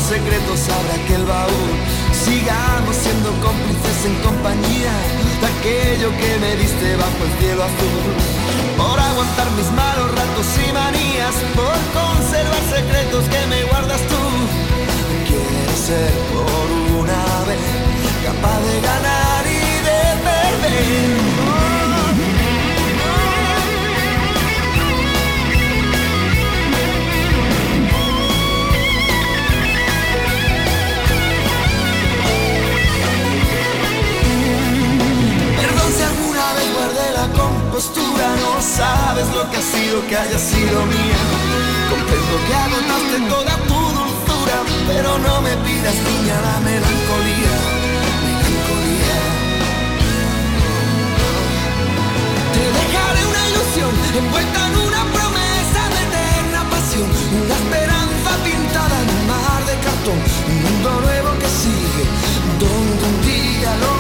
Secretos, 0.09 0.66
abre 0.70 1.03
aquel 1.03 1.23
baúl. 1.27 1.88
Sigamos 2.29 2.95
siendo 2.95 3.31
cómplices 3.41 4.05
en 4.05 4.14
compañía 4.21 4.93
de 5.41 5.47
aquello 5.47 6.11
que 6.21 6.37
me 6.38 6.57
diste 6.57 6.95
bajo 6.97 7.25
el 7.25 7.33
cielo 7.41 7.64
azul. 7.64 8.12
Por 8.77 9.01
aguantar 9.01 9.51
mis 9.53 9.71
malos 9.73 10.12
ratos 10.12 10.47
y 10.61 10.73
manías, 10.75 11.35
por 11.57 11.79
conservar 11.97 12.62
secretos 12.69 13.25
que 13.33 13.47
me 13.47 13.64
guardas 13.71 14.03
tú. 14.12 14.23
Quiero 15.27 15.75
ser 15.88 16.12
por 16.29 16.69
una 17.01 17.25
vez 17.49 17.64
capaz 18.23 18.61
de 18.61 18.77
ganar 18.83 19.43
y 19.47 19.64
de 19.88 20.01
perder. 20.29 21.88
Compostura, 37.79 38.27
no 38.43 38.61
sabes 38.61 39.29
lo 39.29 39.49
que 39.51 39.57
ha 39.57 39.62
sido 39.62 40.05
que 40.09 40.17
haya 40.17 40.38
sido 40.38 40.85
mía. 40.87 41.21
Comprendo 41.88 42.35
que 42.47 42.55
agotaste 42.67 43.19
toda 43.29 43.55
tu 43.69 43.79
dulzura, 43.99 44.59
pero 44.88 45.19
no 45.19 45.41
me 45.43 45.55
pidas 45.59 45.95
niña 45.95 46.35
la 46.47 46.59
melancolía. 46.67 47.55
Melancolía. 48.25 49.19
Te 52.55 52.64
dejaré 52.79 53.21
una 53.31 53.43
ilusión 53.51 53.93
envuelta 54.23 54.61
en 54.67 54.75
una 54.88 55.03
promesa 55.14 55.81
de 55.95 56.01
eterna 56.09 56.61
pasión, 56.71 57.09
una 57.43 57.55
esperanza 57.62 58.31
pintada 58.43 58.97
en 59.03 59.09
un 59.17 59.23
mar 59.31 59.61
de 59.71 59.77
cartón, 59.87 60.19
un 60.51 60.57
mundo 60.67 60.91
nuevo 61.07 61.31
que 61.38 61.49
sigue, 61.62 62.05
donde 62.59 63.03
un 63.11 63.17
día 63.23 63.71
lo 63.85 63.95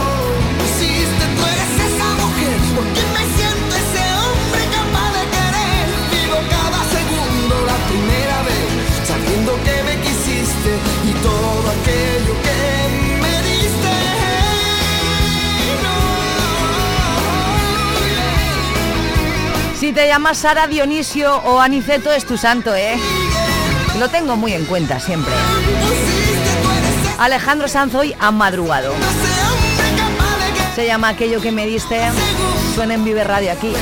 pusiste. 0.58 1.22
Tú 1.36 1.42
eres 1.54 1.72
esa 1.88 2.08
mujer, 2.22 2.58
Si 19.88 19.94
te 19.94 20.06
llamas 20.06 20.36
Sara 20.36 20.66
Dionisio 20.66 21.34
o 21.34 21.60
Aniceto 21.60 22.12
es 22.12 22.26
tu 22.26 22.36
santo, 22.36 22.74
¿eh? 22.74 22.98
Lo 23.98 24.10
tengo 24.10 24.36
muy 24.36 24.52
en 24.52 24.66
cuenta 24.66 25.00
siempre. 25.00 25.32
Alejandro 27.18 27.68
Sanz 27.68 27.94
hoy 27.94 28.14
ha 28.20 28.30
madrugado. 28.30 28.92
Se 30.74 30.84
llama 30.84 31.08
Aquello 31.08 31.40
que 31.40 31.52
me 31.52 31.64
diste. 31.64 32.02
Suena 32.74 32.92
en 32.92 33.04
Vive 33.06 33.24
Radio 33.24 33.50
aquí. 33.50 33.72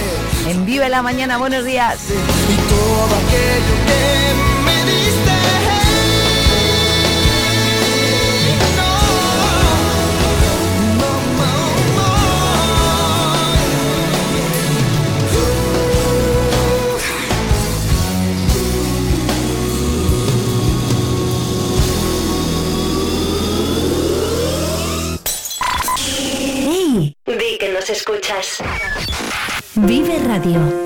En 0.47 0.65
Vive 0.65 0.89
la 0.89 1.03
Mañana. 1.03 1.39
Buenos 1.39 1.65
días. 1.65 1.99
Vive 29.75 30.19
Radio. 30.27 30.86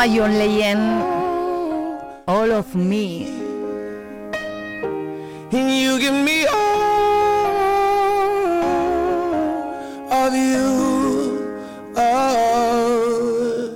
llama 0.00 0.14
John 0.16 0.38
Legend 0.38 1.02
All 2.26 2.52
of 2.52 2.74
Me. 2.74 3.26
You 5.52 5.98
give 5.98 6.14
me 6.14 6.46
all 6.46 7.08
of 10.10 10.34
you. 10.34 11.38
Oh. 11.96 13.70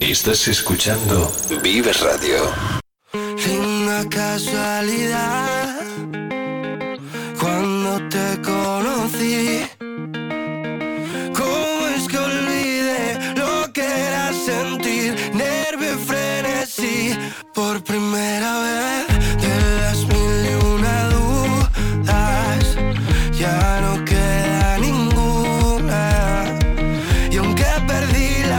Estás 0.00 0.46
escuchando 0.48 1.32
Vive 1.62 1.92
Radio. 1.94 2.52
sin 3.38 3.60
Una 3.60 4.08
casualidad 4.08 5.33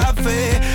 café. 0.05 0.74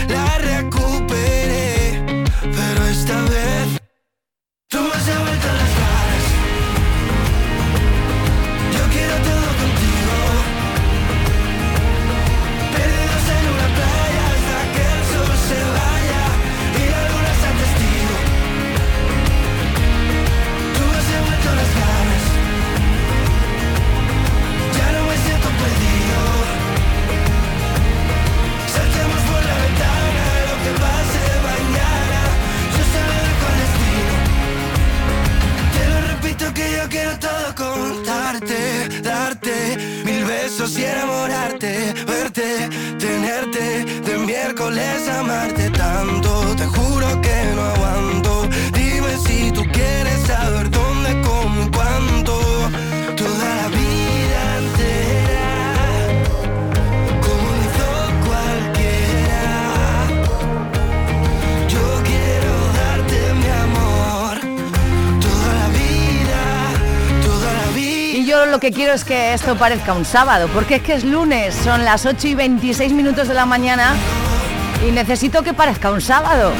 Es 68.92 69.04
que 69.04 69.34
esto 69.34 69.56
parezca 69.56 69.92
un 69.92 70.04
sábado, 70.04 70.48
porque 70.52 70.76
es 70.76 70.82
que 70.82 70.94
es 70.94 71.04
lunes, 71.04 71.54
son 71.54 71.84
las 71.84 72.06
8 72.06 72.28
y 72.28 72.34
26 72.34 72.92
minutos 72.92 73.28
de 73.28 73.34
la 73.34 73.46
mañana 73.46 73.94
y 74.86 74.90
necesito 74.90 75.42
que 75.42 75.54
parezca 75.54 75.90
un 75.90 76.00
sábado. 76.00 76.52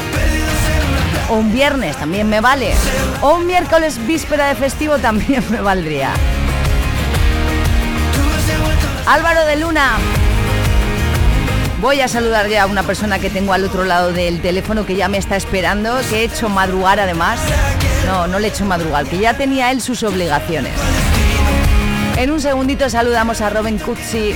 O 1.29 1.35
un 1.35 1.51
viernes 1.51 1.97
también 1.97 2.29
me 2.29 2.39
vale. 2.39 2.73
O 3.21 3.35
un 3.35 3.47
miércoles 3.47 3.99
víspera 4.07 4.47
de 4.47 4.55
festivo 4.55 4.97
también 4.97 5.43
me 5.49 5.59
valdría. 5.61 6.11
Álvaro 9.07 9.45
de 9.45 9.57
Luna. 9.57 9.97
Voy 11.81 11.99
a 11.99 12.07
saludar 12.07 12.47
ya 12.47 12.63
a 12.63 12.65
una 12.67 12.83
persona 12.83 13.19
que 13.19 13.29
tengo 13.29 13.51
al 13.53 13.65
otro 13.65 13.83
lado 13.83 14.13
del 14.13 14.41
teléfono 14.41 14.85
que 14.85 14.95
ya 14.95 15.09
me 15.09 15.17
está 15.17 15.35
esperando, 15.35 15.99
que 16.09 16.21
he 16.21 16.23
hecho 16.25 16.47
madrugar 16.47 16.99
además. 16.99 17.39
No, 18.05 18.27
no 18.27 18.39
le 18.39 18.47
he 18.47 18.51
hecho 18.51 18.65
madrugar, 18.65 19.05
que 19.05 19.17
ya 19.17 19.35
tenía 19.35 19.71
él 19.71 19.81
sus 19.81 20.03
obligaciones. 20.03 20.73
En 22.21 22.29
un 22.29 22.39
segundito 22.39 22.87
saludamos 22.87 23.41
a 23.41 23.49
Robin 23.49 23.79
Cutsi. 23.79 24.35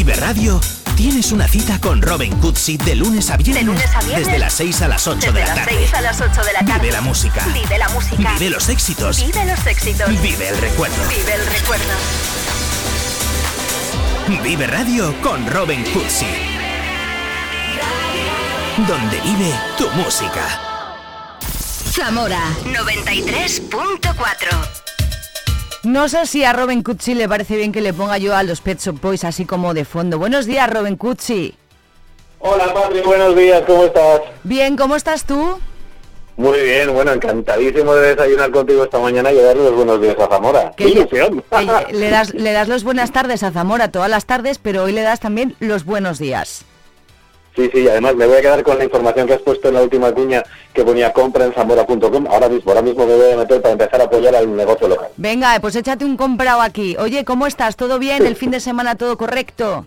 Vive 0.00 0.14
Radio 0.14 0.58
tienes 0.96 1.30
una 1.30 1.46
cita 1.46 1.78
con 1.78 2.00
Robin 2.00 2.34
Cutsi 2.38 2.78
de 2.78 2.96
lunes 2.96 3.28
a 3.28 3.36
viernes, 3.36 3.66
lunes 3.66 3.94
a 3.94 4.00
viernes. 4.00 4.28
desde 4.28 4.38
las 4.38 4.54
6 4.54 4.80
a 4.80 4.88
las 4.88 5.06
8 5.06 5.20
Desde 5.20 5.32
de 5.32 5.40
la 5.40 5.46
las 5.48 5.56
tarde. 5.56 5.78
6 5.78 5.92
a 5.92 6.00
las 6.00 6.20
8 6.22 6.42
de 6.42 6.52
la 6.54 6.64
tarde. 6.64 6.80
Vive 6.80 6.92
la 6.92 7.00
música. 7.02 7.46
Vive 7.52 7.76
la 7.76 7.88
música. 7.90 8.32
Vive 8.32 8.48
los 8.48 8.70
éxitos. 8.70 9.26
Vive 9.26 9.44
los 9.44 9.66
éxitos. 9.66 10.08
Vive 10.22 10.48
el 10.48 10.56
recuerdo. 10.56 10.96
Vive 11.06 11.34
el 11.34 11.44
recuerdo. 11.44 11.84
Vive 14.42 14.66
Radio 14.68 15.14
con 15.20 15.46
Robin 15.50 15.84
Cutsi. 15.92 16.24
Donde 18.88 19.20
vive 19.20 19.52
tu 19.76 19.90
música. 19.90 20.60
Zamora 21.92 22.40
93.4. 22.64 24.89
No 25.82 26.08
sé 26.10 26.26
si 26.26 26.44
a 26.44 26.52
Robin 26.52 26.82
Cutsi 26.82 27.14
le 27.14 27.26
parece 27.26 27.56
bien 27.56 27.72
que 27.72 27.80
le 27.80 27.94
ponga 27.94 28.18
yo 28.18 28.36
a 28.36 28.42
los 28.42 28.60
Pet 28.60 28.78
Shop 28.78 29.00
Boys 29.00 29.24
así 29.24 29.46
como 29.46 29.72
de 29.72 29.86
fondo. 29.86 30.18
Buenos 30.18 30.44
días, 30.44 30.68
Robin 30.68 30.96
Cutsi. 30.96 31.54
Hola 32.40 32.72
Patri, 32.72 33.00
buenos 33.00 33.34
días, 33.34 33.62
¿cómo 33.66 33.84
estás? 33.84 34.20
Bien, 34.44 34.76
¿cómo 34.76 34.96
estás 34.96 35.24
tú? 35.24 35.58
Muy 36.36 36.58
bien, 36.60 36.92
bueno, 36.92 37.12
encantadísimo 37.12 37.94
de 37.94 38.14
desayunar 38.14 38.50
contigo 38.50 38.84
esta 38.84 38.98
mañana 38.98 39.30
y 39.30 39.36
darle 39.36 39.64
los 39.64 39.74
buenos 39.74 40.00
días 40.00 40.16
a 40.18 40.26
Zamora. 40.26 40.72
¡Qué 40.76 40.88
ilusión! 40.88 41.42
que 41.50 41.92
le, 41.92 42.10
das, 42.10 42.32
le 42.32 42.52
das 42.52 42.68
los 42.68 42.82
buenas 42.84 43.12
tardes 43.12 43.42
a 43.42 43.50
Zamora 43.50 43.90
todas 43.90 44.08
las 44.08 44.24
tardes, 44.24 44.58
pero 44.58 44.84
hoy 44.84 44.92
le 44.92 45.02
das 45.02 45.20
también 45.20 45.54
los 45.60 45.84
buenos 45.84 46.18
días. 46.18 46.64
Sí, 47.56 47.68
sí, 47.74 47.88
además 47.88 48.14
me 48.14 48.26
voy 48.26 48.36
a 48.36 48.40
quedar 48.40 48.62
con 48.62 48.78
la 48.78 48.84
información 48.84 49.26
que 49.26 49.34
has 49.34 49.42
puesto 49.42 49.68
en 49.68 49.74
la 49.74 49.82
última 49.82 50.12
cuña 50.12 50.42
que 50.72 50.84
ponía 50.84 51.12
compra 51.12 51.44
en 51.44 51.52
zamora.com. 51.52 52.26
Ahora 52.28 52.48
mismo, 52.48 52.70
ahora 52.70 52.82
mismo 52.82 53.06
me 53.06 53.16
voy 53.16 53.32
a 53.32 53.36
meter 53.36 53.60
para 53.60 53.72
empezar 53.72 54.00
a 54.00 54.04
apoyar 54.04 54.36
al 54.36 54.54
negocio 54.54 54.88
local. 54.88 55.08
Venga, 55.16 55.58
pues 55.60 55.74
échate 55.74 56.04
un 56.04 56.16
comprado 56.16 56.60
aquí. 56.60 56.96
Oye, 56.98 57.24
¿cómo 57.24 57.46
estás? 57.46 57.76
¿Todo 57.76 57.98
bien? 57.98 58.24
¿El 58.24 58.36
fin 58.36 58.52
de 58.52 58.60
semana 58.60 58.94
todo 58.94 59.16
correcto? 59.16 59.84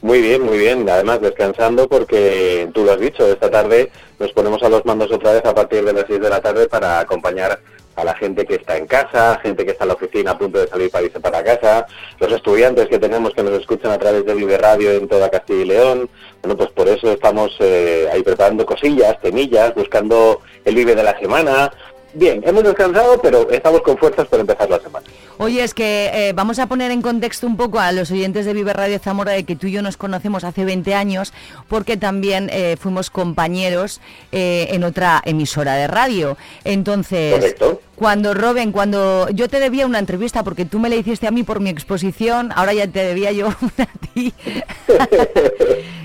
Muy 0.00 0.20
bien, 0.20 0.42
muy 0.42 0.58
bien. 0.58 0.88
Además, 0.88 1.20
descansando 1.20 1.88
porque 1.88 2.68
tú 2.74 2.84
lo 2.84 2.92
has 2.92 3.00
dicho, 3.00 3.26
esta 3.26 3.50
tarde 3.50 3.90
nos 4.18 4.32
ponemos 4.32 4.62
a 4.62 4.68
los 4.68 4.84
mandos 4.84 5.10
otra 5.12 5.32
vez 5.32 5.44
a 5.44 5.54
partir 5.54 5.84
de 5.84 5.92
las 5.92 6.04
6 6.08 6.20
de 6.20 6.30
la 6.30 6.40
tarde 6.40 6.68
para 6.68 7.00
acompañar 7.00 7.60
a 7.98 8.04
la 8.04 8.14
gente 8.14 8.46
que 8.46 8.54
está 8.54 8.76
en 8.76 8.86
casa, 8.86 9.40
gente 9.42 9.64
que 9.64 9.72
está 9.72 9.84
en 9.84 9.88
la 9.88 9.94
oficina 9.94 10.30
a 10.30 10.38
punto 10.38 10.60
de 10.60 10.68
salir 10.68 10.88
para 10.88 11.04
irse 11.04 11.18
para 11.18 11.42
casa, 11.42 11.86
los 12.20 12.32
estudiantes 12.32 12.86
que 12.86 12.98
tenemos 12.98 13.34
que 13.34 13.42
nos 13.42 13.58
escuchan 13.58 13.90
a 13.90 13.98
través 13.98 14.24
de 14.24 14.34
Vive 14.34 14.56
Radio 14.56 14.92
en 14.92 15.08
toda 15.08 15.28
Castilla 15.28 15.62
y 15.62 15.64
León. 15.64 16.08
Bueno, 16.40 16.56
pues 16.56 16.70
por 16.70 16.86
eso 16.88 17.10
estamos 17.10 17.56
eh, 17.58 18.08
ahí 18.12 18.22
preparando 18.22 18.64
cosillas, 18.64 19.20
temillas, 19.20 19.74
buscando 19.74 20.40
el 20.64 20.76
Vive 20.76 20.94
de 20.94 21.02
la 21.02 21.18
semana. 21.18 21.72
Bien, 22.14 22.42
hemos 22.44 22.64
descansado, 22.64 23.20
pero 23.20 23.50
estamos 23.50 23.82
con 23.82 23.98
fuerzas 23.98 24.26
para 24.28 24.40
empezar 24.40 24.70
la 24.70 24.80
semana. 24.80 25.06
Oye, 25.36 25.62
es 25.62 25.74
que 25.74 26.10
eh, 26.12 26.32
vamos 26.32 26.58
a 26.58 26.66
poner 26.66 26.90
en 26.90 27.02
contexto 27.02 27.46
un 27.46 27.56
poco 27.56 27.78
a 27.78 27.92
los 27.92 28.10
oyentes 28.10 28.46
de 28.46 28.54
Vive 28.54 28.72
Radio 28.72 28.98
Zamora 28.98 29.32
de 29.32 29.44
que 29.44 29.56
tú 29.56 29.66
y 29.66 29.72
yo 29.72 29.82
nos 29.82 29.96
conocemos 29.96 30.42
hace 30.42 30.64
20 30.64 30.94
años 30.94 31.32
porque 31.68 31.96
también 31.96 32.48
eh, 32.52 32.76
fuimos 32.80 33.10
compañeros 33.10 34.00
eh, 34.32 34.68
en 34.70 34.84
otra 34.84 35.22
emisora 35.24 35.74
de 35.74 35.86
radio. 35.86 36.38
Entonces, 36.64 37.34
Correcto. 37.34 37.80
Cuando 37.98 38.32
Robin, 38.32 38.70
cuando 38.70 39.28
yo 39.30 39.48
te 39.48 39.58
debía 39.58 39.84
una 39.86 39.98
entrevista 39.98 40.44
porque 40.44 40.64
tú 40.64 40.78
me 40.78 40.88
la 40.88 40.94
hiciste 40.96 41.26
a 41.26 41.30
mí 41.32 41.42
por 41.42 41.58
mi 41.60 41.68
exposición, 41.70 42.52
ahora 42.54 42.72
ya 42.72 42.86
te 42.86 43.00
debía 43.04 43.32
yo 43.32 43.48
una 43.60 43.84
a 43.84 44.08
ti. 44.14 44.32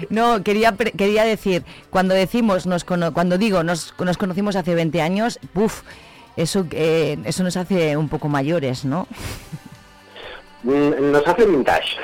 No, 0.09 0.43
quería, 0.43 0.75
quería 0.75 1.23
decir, 1.23 1.63
cuando 1.89 2.13
decimos, 2.13 2.65
nos 2.65 2.83
cono- 2.85 3.13
cuando 3.13 3.37
digo 3.37 3.63
nos, 3.63 3.93
nos 4.03 4.17
conocimos 4.17 4.55
hace 4.55 4.75
20 4.75 5.01
años, 5.01 5.39
¡buf! 5.53 5.81
Eso, 6.35 6.65
eh, 6.71 7.19
eso 7.25 7.43
nos 7.43 7.57
hace 7.57 7.95
un 7.95 8.09
poco 8.09 8.27
mayores, 8.27 8.85
¿no? 8.85 9.07
Mm, 10.63 11.11
Nos 11.11 11.27
hace 11.27 11.45
vintage, 11.45 11.97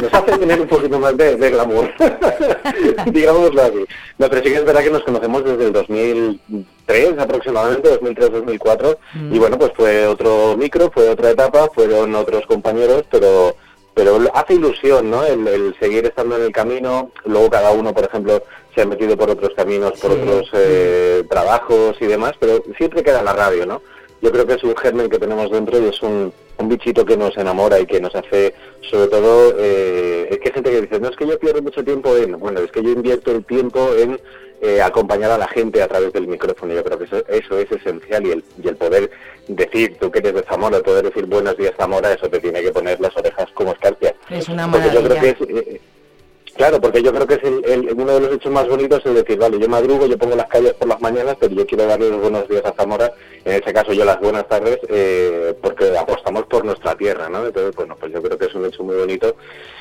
nos 0.00 0.14
hace 0.14 0.38
tener 0.38 0.60
un 0.60 0.68
poquito 0.68 0.98
más 0.98 1.16
de, 1.16 1.36
de 1.36 1.50
glamour, 1.50 1.90
digámoslo 3.06 3.62
así. 3.62 3.84
No, 4.18 4.28
pero 4.28 4.42
sí 4.42 4.50
que 4.50 4.56
es 4.56 4.64
verdad 4.64 4.82
que 4.82 4.90
nos 4.90 5.02
conocemos 5.02 5.44
desde 5.44 5.66
el 5.66 5.72
2003 5.72 7.18
aproximadamente, 7.18 8.00
2003-2004, 8.00 8.96
y 9.32 9.38
bueno, 9.38 9.58
pues 9.58 9.72
fue 9.74 10.06
otro 10.06 10.56
micro, 10.56 10.90
fue 10.92 11.08
otra 11.08 11.30
etapa, 11.30 11.68
fueron 11.74 12.14
otros 12.14 12.46
compañeros, 12.46 13.04
pero 13.10 13.56
pero 13.94 14.18
hace 14.34 14.52
ilusión, 14.54 15.10
¿no? 15.10 15.24
El, 15.24 15.48
el 15.48 15.74
seguir 15.80 16.04
estando 16.04 16.36
en 16.36 16.42
el 16.42 16.52
camino, 16.52 17.10
luego 17.24 17.48
cada 17.48 17.70
uno, 17.70 17.94
por 17.94 18.04
ejemplo, 18.04 18.42
se 18.74 18.82
ha 18.82 18.86
metido 18.86 19.16
por 19.16 19.30
otros 19.30 19.52
caminos, 19.56 19.98
por 19.98 20.10
otros 20.10 20.50
eh, 20.52 21.24
trabajos 21.30 21.96
y 22.00 22.04
demás, 22.04 22.34
pero 22.38 22.62
siempre 22.76 23.02
queda 23.02 23.22
la 23.22 23.32
radio, 23.32 23.64
¿no? 23.64 23.80
Yo 24.26 24.32
creo 24.32 24.44
que 24.44 24.54
es 24.54 24.64
un 24.64 24.76
germen 24.76 25.08
que 25.08 25.20
tenemos 25.20 25.48
dentro 25.52 25.78
y 25.80 25.84
es 25.86 26.02
un, 26.02 26.32
un 26.58 26.68
bichito 26.68 27.04
que 27.04 27.16
nos 27.16 27.36
enamora 27.36 27.78
y 27.78 27.86
que 27.86 28.00
nos 28.00 28.12
hace, 28.16 28.52
sobre 28.90 29.06
todo, 29.06 29.54
eh, 29.56 30.26
es 30.32 30.38
que 30.40 30.48
hay 30.48 30.52
gente 30.54 30.70
que 30.72 30.80
dice, 30.80 30.98
no 30.98 31.10
es 31.10 31.16
que 31.16 31.28
yo 31.28 31.38
pierdo 31.38 31.62
mucho 31.62 31.84
tiempo 31.84 32.16
en, 32.16 32.36
bueno, 32.36 32.58
es 32.58 32.72
que 32.72 32.82
yo 32.82 32.90
invierto 32.90 33.30
el 33.30 33.44
tiempo 33.44 33.90
en 33.96 34.18
eh, 34.62 34.82
acompañar 34.82 35.30
a 35.30 35.38
la 35.38 35.46
gente 35.46 35.80
a 35.80 35.86
través 35.86 36.12
del 36.12 36.26
micrófono. 36.26 36.74
Yo 36.74 36.82
creo 36.82 36.98
que 36.98 37.04
eso, 37.04 37.22
eso 37.28 37.56
es 37.56 37.70
esencial 37.70 38.26
y 38.26 38.32
el, 38.32 38.44
y 38.60 38.66
el 38.66 38.74
poder 38.74 39.10
decir, 39.46 39.96
tú 40.00 40.10
que 40.10 40.18
eres 40.18 40.34
de 40.34 40.42
Zamora, 40.42 40.78
el 40.78 40.82
poder 40.82 41.04
decir 41.04 41.24
buenos 41.26 41.56
días 41.56 41.74
Zamora, 41.78 42.12
eso 42.12 42.28
te 42.28 42.40
tiene 42.40 42.62
que 42.62 42.72
poner 42.72 43.00
las 43.00 43.16
orejas 43.16 43.46
como 43.54 43.70
escarpia. 43.74 44.12
Es 44.28 44.48
una 44.48 44.68
Porque 44.68 44.88
yo 44.92 45.02
creo 45.04 45.08
maravilla. 45.08 45.34
que 45.36 45.44
es, 45.44 45.50
eh, 45.68 45.80
Claro, 46.56 46.80
porque 46.80 47.02
yo 47.02 47.12
creo 47.12 47.26
que 47.26 47.34
es 47.34 47.42
el- 47.44 47.64
el- 47.64 47.92
uno 47.94 48.12
de 48.14 48.20
los 48.20 48.32
hechos 48.34 48.50
más 48.52 48.66
bonitos 48.68 49.04
es 49.04 49.14
decir, 49.14 49.38
vale, 49.38 49.58
yo 49.58 49.68
madrugo, 49.68 50.06
yo 50.06 50.16
pongo 50.18 50.36
las 50.36 50.46
calles 50.48 50.72
por 50.74 50.88
las 50.88 51.00
mañanas, 51.00 51.36
pero 51.38 51.54
yo 51.54 51.66
quiero 51.66 51.86
darle 51.86 52.10
los 52.10 52.20
buenos 52.20 52.48
días 52.48 52.64
a 52.64 52.72
Zamora, 52.72 53.12
en 53.44 53.62
ese 53.62 53.72
caso 53.72 53.92
yo 53.92 54.04
las 54.04 54.18
buenas 54.20 54.48
tardes, 54.48 54.78
eh, 54.88 55.54
porque 55.62 55.96
apostamos 55.96 56.44
por 56.46 56.64
nuestra 56.64 56.96
tierra, 56.96 57.28
¿no? 57.28 57.46
Entonces, 57.46 57.74
bueno, 57.76 57.96
pues 58.00 58.12
yo 58.12 58.22
creo 58.22 58.38
que 58.38 58.46
es 58.46 58.54
un 58.54 58.64
hecho 58.64 58.82
muy 58.82 58.96
bonito. 58.96 59.36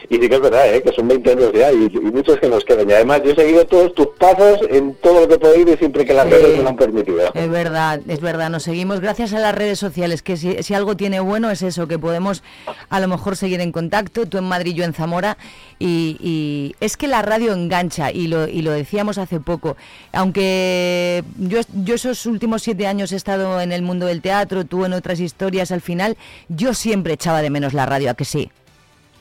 Y 0.09 0.17
sí 0.17 0.29
que 0.29 0.35
es 0.35 0.41
verdad, 0.41 0.71
¿eh? 0.75 0.83
que 0.83 0.91
son 0.91 1.07
20 1.07 1.31
años 1.31 1.51
ya 1.51 1.71
y, 1.71 1.85
y 1.85 1.99
muchos 1.99 2.37
que 2.39 2.47
nos 2.47 2.63
quedan. 2.63 2.87
Y 2.87 2.93
además 2.93 3.21
yo 3.23 3.31
he 3.31 3.35
seguido 3.35 3.65
todos 3.65 3.93
tus 3.95 4.07
pasos 4.19 4.59
en 4.69 4.93
todo 4.95 5.21
lo 5.21 5.27
que 5.27 5.33
he 5.35 5.39
podido 5.39 5.73
y 5.73 5.77
siempre 5.77 6.05
que 6.05 6.13
las 6.13 6.25
Sí. 6.25 6.31
redes 6.31 6.57
me 6.57 6.63
lo 6.63 6.69
han 6.69 6.75
permitido. 6.75 7.19
Es 7.33 7.49
verdad, 7.49 8.01
es 8.07 8.19
verdad, 8.21 8.49
nos 8.51 8.63
seguimos 8.63 8.99
gracias 8.99 9.33
a 9.33 9.39
las 9.39 9.55
redes 9.55 9.79
sociales, 9.79 10.21
que 10.21 10.37
si, 10.37 10.61
si 10.61 10.73
algo 10.75 10.95
tiene 10.95 11.19
bueno 11.21 11.49
es 11.49 11.63
eso, 11.63 11.87
que 11.87 11.97
podemos 11.97 12.43
a 12.89 12.99
lo 12.99 13.07
mejor 13.07 13.35
seguir 13.35 13.61
en 13.61 13.71
contacto, 13.71 14.27
tú 14.27 14.37
en 14.37 14.43
Madrid, 14.43 14.75
yo 14.75 14.83
en 14.83 14.93
Zamora, 14.93 15.37
y, 15.79 16.17
y 16.19 16.64
es 16.79 16.97
que 16.97 17.07
la 17.07 17.21
radio 17.21 17.53
engancha, 17.53 18.11
y 18.11 18.27
lo, 18.27 18.47
y 18.47 18.61
lo 18.61 18.71
decíamos 18.71 19.17
hace 19.17 19.39
poco, 19.39 19.77
aunque 20.13 21.23
yo, 21.37 21.59
yo 21.83 21.95
esos 21.95 22.25
últimos 22.25 22.63
siete 22.63 22.87
años 22.87 23.11
he 23.11 23.15
estado 23.15 23.61
en 23.61 23.71
el 23.71 23.81
mundo 23.81 24.05
del 24.05 24.21
teatro, 24.21 24.65
tú 24.65 24.85
en 24.85 24.93
otras 24.93 25.19
historias, 25.19 25.71
al 25.71 25.81
final 25.81 26.17
yo 26.49 26.73
siempre 26.73 27.13
echaba 27.13 27.41
de 27.41 27.49
menos 27.49 27.73
la 27.73 27.85
radio, 27.85 28.11
¿a 28.11 28.13
que 28.13 28.25
sí? 28.25 28.49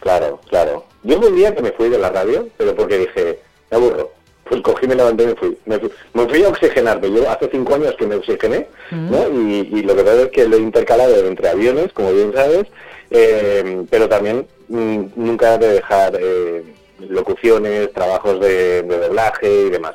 Claro, 0.00 0.40
claro. 0.48 0.84
Yo 1.02 1.18
un 1.18 1.34
día 1.34 1.54
que 1.54 1.62
me 1.62 1.72
fui 1.72 1.88
de 1.88 1.98
la 1.98 2.10
radio, 2.10 2.48
pero 2.56 2.74
porque 2.74 2.98
dije, 2.98 3.38
me 3.70 3.76
aburro. 3.76 4.12
Pues 4.44 4.60
cogí, 4.60 4.86
me 4.86 4.94
levanté 4.94 5.24
y 5.24 5.26
me 5.28 5.34
fui. 5.34 5.58
Me 5.64 5.78
fui, 5.78 5.90
me 6.12 6.28
fui 6.28 6.44
a 6.44 6.48
oxigenarme. 6.48 7.10
Yo 7.10 7.30
hace 7.30 7.48
cinco 7.50 7.74
años 7.74 7.94
que 7.98 8.06
me 8.06 8.16
oxigené, 8.16 8.68
¿no? 8.90 9.26
Y, 9.30 9.70
y 9.72 9.82
lo 9.82 9.96
que 9.96 10.02
pasa 10.04 10.22
es 10.22 10.28
que 10.28 10.46
lo 10.46 10.58
he 10.58 10.60
intercalado 10.60 11.26
entre 11.26 11.48
aviones, 11.48 11.90
como 11.94 12.12
bien 12.12 12.32
sabes, 12.34 12.66
eh, 13.10 13.84
pero 13.90 14.08
también 14.08 14.46
mm, 14.68 15.04
nunca 15.16 15.56
de 15.56 15.68
dejar 15.68 16.18
eh, 16.20 16.64
locuciones, 17.10 17.92
trabajos 17.92 18.40
de, 18.40 18.82
de 18.82 18.98
doblaje 18.98 19.50
y 19.66 19.70
demás. 19.70 19.94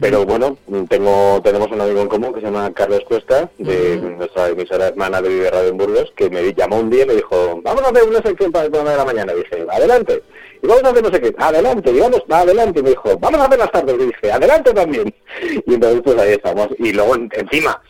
Pero 0.00 0.24
bueno, 0.26 0.56
tengo 0.88 1.40
tenemos 1.44 1.70
un 1.70 1.80
amigo 1.80 2.00
en 2.00 2.08
común 2.08 2.32
que 2.34 2.40
se 2.40 2.46
llama 2.46 2.72
Carlos 2.74 3.02
Cuesta, 3.06 3.48
de 3.58 3.98
nuestra 3.98 4.48
emisora 4.48 4.88
hermana 4.88 5.22
de 5.22 5.28
Vive 5.28 5.48
Radio 5.50 5.68
en 5.68 5.76
Burgos, 5.76 6.12
que 6.16 6.28
me 6.28 6.52
llamó 6.54 6.78
un 6.80 6.90
día 6.90 7.04
y 7.04 7.06
me 7.06 7.14
dijo, 7.14 7.60
vamos 7.62 7.82
a 7.84 7.90
hacer 7.90 8.08
una 8.08 8.20
sección 8.20 8.50
para 8.50 8.64
el 8.64 8.70
programa 8.72 8.90
de 8.92 8.96
la 8.96 9.04
mañana. 9.04 9.32
Y 9.32 9.36
dije, 9.36 9.64
adelante. 9.70 10.22
Y 10.60 10.66
vamos 10.66 10.82
a 10.84 10.88
hacer 10.88 11.02
no 11.04 11.10
sé 11.10 11.20
qué, 11.20 11.34
adelante. 11.38 11.90
Y 11.92 12.00
vamos, 12.00 12.22
adelante. 12.28 12.80
Y 12.80 12.82
me 12.82 12.90
dijo, 12.90 13.16
vamos 13.18 13.40
a 13.40 13.44
hacer 13.44 13.58
las 13.60 13.70
tardes. 13.70 13.94
Y 14.00 14.06
dije, 14.06 14.32
adelante 14.32 14.72
también. 14.72 15.14
Y 15.66 15.74
entonces 15.74 16.00
pues 16.02 16.18
ahí 16.18 16.32
estamos. 16.32 16.68
Y 16.80 16.92
luego 16.92 17.14
en- 17.14 17.28
encima 17.34 17.80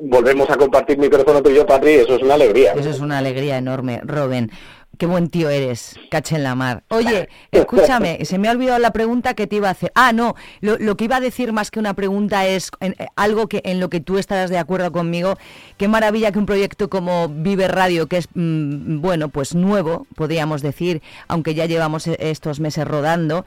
volvemos 0.00 0.48
a 0.48 0.56
compartir 0.56 0.96
micrófono 0.96 1.42
tú 1.42 1.50
y 1.50 1.56
yo, 1.56 1.66
Patri, 1.66 1.94
eso 1.94 2.14
es 2.16 2.22
una 2.22 2.34
alegría. 2.34 2.72
Eso 2.74 2.88
es 2.90 3.00
una 3.00 3.18
alegría 3.18 3.58
enorme, 3.58 4.00
Robin. 4.04 4.50
Qué 4.98 5.06
buen 5.06 5.28
tío 5.28 5.48
eres, 5.48 5.94
caché 6.10 6.34
en 6.34 6.42
la 6.42 6.56
mar. 6.56 6.82
Oye, 6.88 7.28
escúchame, 7.52 8.24
se 8.24 8.36
me 8.36 8.48
ha 8.48 8.50
olvidado 8.50 8.80
la 8.80 8.90
pregunta 8.90 9.34
que 9.34 9.46
te 9.46 9.54
iba 9.54 9.68
a 9.68 9.70
hacer. 9.70 9.92
Ah, 9.94 10.12
no, 10.12 10.34
lo, 10.60 10.96
que 10.96 11.04
iba 11.04 11.16
a 11.16 11.20
decir 11.20 11.52
más 11.52 11.70
que 11.70 11.78
una 11.78 11.94
pregunta 11.94 12.44
es 12.48 12.72
eh, 12.80 12.94
algo 13.14 13.46
que 13.46 13.62
en 13.64 13.78
lo 13.78 13.90
que 13.90 14.00
tú 14.00 14.18
estarás 14.18 14.50
de 14.50 14.58
acuerdo 14.58 14.90
conmigo. 14.90 15.38
Qué 15.76 15.86
maravilla 15.86 16.32
que 16.32 16.40
un 16.40 16.46
proyecto 16.46 16.90
como 16.90 17.28
Vive 17.28 17.68
Radio, 17.68 18.08
que 18.08 18.16
es, 18.16 18.28
mm, 18.34 19.00
bueno, 19.00 19.28
pues 19.28 19.54
nuevo, 19.54 20.08
podríamos 20.16 20.62
decir, 20.62 21.00
aunque 21.28 21.54
ya 21.54 21.66
llevamos 21.66 22.08
e- 22.08 22.16
estos 22.18 22.58
meses 22.58 22.84
rodando, 22.84 23.46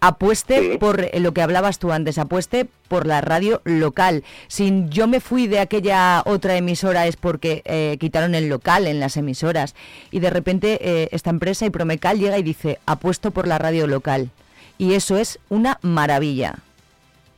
apueste 0.00 0.78
por 0.78 1.06
lo 1.18 1.32
que 1.32 1.42
hablabas 1.42 1.78
tú 1.78 1.92
antes, 1.92 2.18
apueste 2.18 2.66
por 2.88 3.06
la 3.06 3.20
radio 3.20 3.60
local. 3.64 4.24
Si 4.48 4.84
yo 4.88 5.06
me 5.06 5.20
fui 5.20 5.46
de 5.46 5.60
aquella 5.60 6.22
otra 6.26 6.56
emisora 6.56 7.06
es 7.06 7.16
porque 7.16 7.62
eh, 7.64 7.96
quitaron 7.98 8.34
el 8.34 8.48
local 8.48 8.86
en 8.86 9.00
las 9.00 9.16
emisoras 9.16 9.74
y 10.10 10.20
de 10.20 10.30
repente 10.30 10.78
eh, 10.80 11.08
esta 11.12 11.30
empresa 11.30 11.66
y 11.66 11.70
Promecal 11.70 12.18
llega 12.18 12.38
y 12.38 12.42
dice 12.42 12.78
apuesto 12.86 13.30
por 13.30 13.46
la 13.46 13.58
radio 13.58 13.86
local 13.86 14.30
y 14.78 14.94
eso 14.94 15.16
es 15.16 15.38
una 15.48 15.78
maravilla. 15.82 16.56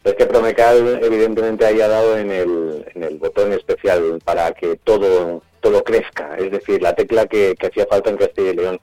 Es 0.04 0.14
que 0.14 0.26
Promecal 0.26 1.00
evidentemente 1.02 1.66
haya 1.66 1.88
dado 1.88 2.16
en 2.16 2.30
el, 2.30 2.86
en 2.94 3.02
el 3.02 3.16
botón 3.16 3.52
especial 3.52 4.20
para 4.24 4.52
que 4.52 4.76
todo 4.76 5.42
todo 5.60 5.82
crezca, 5.82 6.36
es 6.38 6.52
decir, 6.52 6.80
la 6.80 6.94
tecla 6.94 7.26
que, 7.26 7.56
que 7.58 7.66
hacía 7.66 7.86
falta 7.86 8.10
en 8.10 8.16
Castilla 8.16 8.50
y 8.50 8.54
León. 8.54 8.80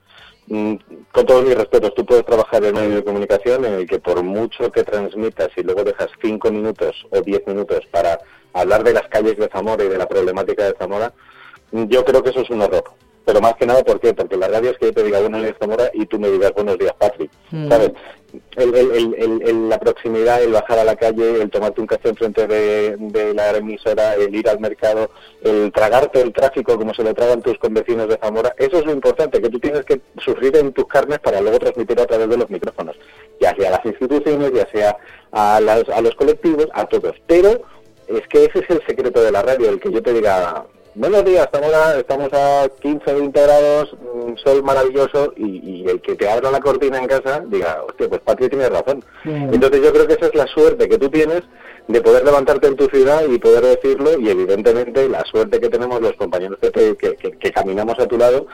Mm, 0.47 0.75
Con 1.11 1.25
todos 1.25 1.45
mis 1.45 1.55
respetos, 1.55 1.93
tú 1.95 2.05
puedes 2.05 2.25
trabajar 2.25 2.63
en 2.63 2.75
un 2.75 2.81
medio 2.81 2.95
de 2.97 3.03
comunicación 3.03 3.65
en 3.65 3.73
el 3.73 3.87
que 3.87 3.99
por 3.99 4.21
mucho 4.23 4.71
que 4.71 4.83
transmitas 4.83 5.49
y 5.55 5.63
luego 5.63 5.83
dejas 5.83 6.09
cinco 6.21 6.51
minutos 6.51 7.05
o 7.11 7.21
diez 7.21 7.45
minutos 7.47 7.85
para 7.91 8.19
hablar 8.53 8.83
de 8.83 8.93
las 8.93 9.07
calles 9.07 9.37
de 9.37 9.47
Zamora 9.47 9.83
y 9.83 9.89
de 9.89 9.97
la 9.97 10.07
problemática 10.07 10.65
de 10.65 10.75
Zamora, 10.77 11.13
yo 11.71 12.03
creo 12.03 12.21
que 12.21 12.31
eso 12.31 12.41
es 12.41 12.49
un 12.49 12.61
horror. 12.61 12.83
Pero 13.25 13.39
más 13.39 13.53
que 13.55 13.65
nada, 13.65 13.83
¿por 13.83 13.99
qué? 14.01 14.13
Porque 14.13 14.35
la 14.37 14.47
radio 14.49 14.71
es 14.71 14.77
que 14.77 14.87
yo 14.87 14.93
te 14.93 15.03
diga 15.03 15.19
buenos 15.21 15.41
días 15.41 15.55
Zamora 15.59 15.89
y 15.93 16.05
tú 16.05 16.19
me 16.19 16.29
digas 16.29 16.51
buenos 16.53 16.77
días 16.77 16.93
Patrick. 16.99 17.31
Mm. 17.51 17.69
¿Sabes? 17.69 17.91
El, 18.55 19.69
la 19.69 19.79
proximidad, 19.79 20.41
el 20.41 20.51
bajar 20.53 20.79
a 20.79 20.83
la 20.83 20.95
calle, 20.95 21.41
el 21.41 21.49
tomarte 21.49 21.81
un 21.81 21.87
café 21.87 22.09
enfrente 22.09 22.47
de, 22.47 22.95
de 22.97 23.33
la 23.33 23.51
emisora, 23.57 24.15
el 24.15 24.33
ir 24.35 24.49
al 24.49 24.59
mercado, 24.59 25.11
el 25.41 25.71
tragarte 25.71 26.21
el 26.21 26.33
tráfico 26.33 26.77
como 26.77 26.93
se 26.93 27.03
lo 27.03 27.13
tragan 27.13 27.41
tus 27.41 27.57
convecinos 27.59 28.07
de 28.09 28.17
Zamora, 28.17 28.53
eso 28.57 28.77
es 28.79 28.85
lo 28.85 28.91
importante, 28.91 29.41
que 29.41 29.49
tú 29.49 29.59
tienes 29.59 29.85
que 29.85 30.01
sufrir 30.17 30.55
en 30.57 30.73
tus 30.73 30.85
carnes 30.87 31.19
para 31.19 31.41
luego 31.41 31.59
transmitir 31.59 31.99
a 31.99 32.05
través 32.07 32.27
de 32.29 32.37
los 32.37 32.49
micrófonos, 32.49 32.95
ya 33.39 33.55
sea 33.55 33.69
a 33.69 33.71
las 33.73 33.85
instituciones, 33.85 34.51
ya 34.53 34.67
sea 34.71 34.97
a, 35.31 35.59
las- 35.61 35.89
a 35.89 36.01
los 36.01 36.15
colectivos, 36.15 36.67
a 36.73 36.85
todos. 36.85 37.15
Pero 37.27 37.61
es 38.07 38.27
que 38.29 38.45
ese 38.45 38.59
es 38.59 38.69
el 38.69 38.81
secreto 38.87 39.21
de 39.21 39.31
la 39.31 39.43
radio, 39.43 39.69
el 39.69 39.79
que 39.79 39.91
yo 39.91 40.01
te 40.01 40.11
diga, 40.13 40.65
buenos 40.95 41.25
días, 41.25 41.45
estamos 41.45 41.73
a, 41.73 41.99
estamos 41.99 42.29
a 42.33 42.67
15, 42.81 43.13
20 43.13 43.41
grados, 43.41 43.95
mm, 44.01 44.35
sol 44.37 44.63
maravilloso, 44.63 45.33
y, 45.35 45.81
y 45.83 45.89
el 45.89 46.01
que 46.01 46.15
te 46.15 46.29
abra 46.29 46.51
la 46.51 46.59
cortina 46.59 46.97
en 46.99 47.07
casa 47.07 47.43
diga, 47.47 47.83
hostia, 47.87 48.09
pues 48.09 48.21
Patri 48.21 48.49
tiene 48.49 48.69
razón. 48.69 49.03
Entonces 49.53 49.81
yo 49.81 49.91
creo 49.91 50.07
que 50.07 50.13
esa 50.13 50.27
es 50.27 50.35
la 50.35 50.47
suerte 50.47 50.87
que 50.87 50.97
tú 50.97 51.09
tienes 51.09 51.41
de 51.87 52.01
poder 52.01 52.23
levantarte 52.23 52.67
en 52.67 52.75
tu 52.75 52.85
ciudad 52.87 53.23
y 53.27 53.37
poder 53.39 53.63
decirlo, 53.63 54.17
y 54.19 54.29
evidentemente 54.29 55.09
la 55.09 55.23
suerte 55.25 55.59
que 55.59 55.69
tenemos 55.69 55.99
los 56.01 56.13
compañeros 56.13 56.57
que, 56.61 56.69
te- 56.71 56.95
que, 56.95 57.15
que- 57.15 57.31
que 57.31 57.51
caminamos 57.51 57.99
a 57.99 58.07
tu 58.07 58.17
lado, 58.17 58.47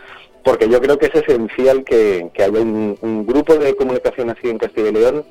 porque 0.43 0.69
yo 0.69 0.79
creo 0.81 0.97
que 0.97 1.07
es 1.07 1.15
esencial 1.15 1.83
que, 1.83 2.29
que 2.33 2.43
haya 2.43 2.59
un, 2.61 2.97
un 3.01 3.25
grupo 3.27 3.55
de 3.55 3.75
comunicación 3.75 4.29
así 4.29 4.49
en 4.49 4.57
Castilla 4.57 4.89
y 4.89 4.93
León 4.93 5.25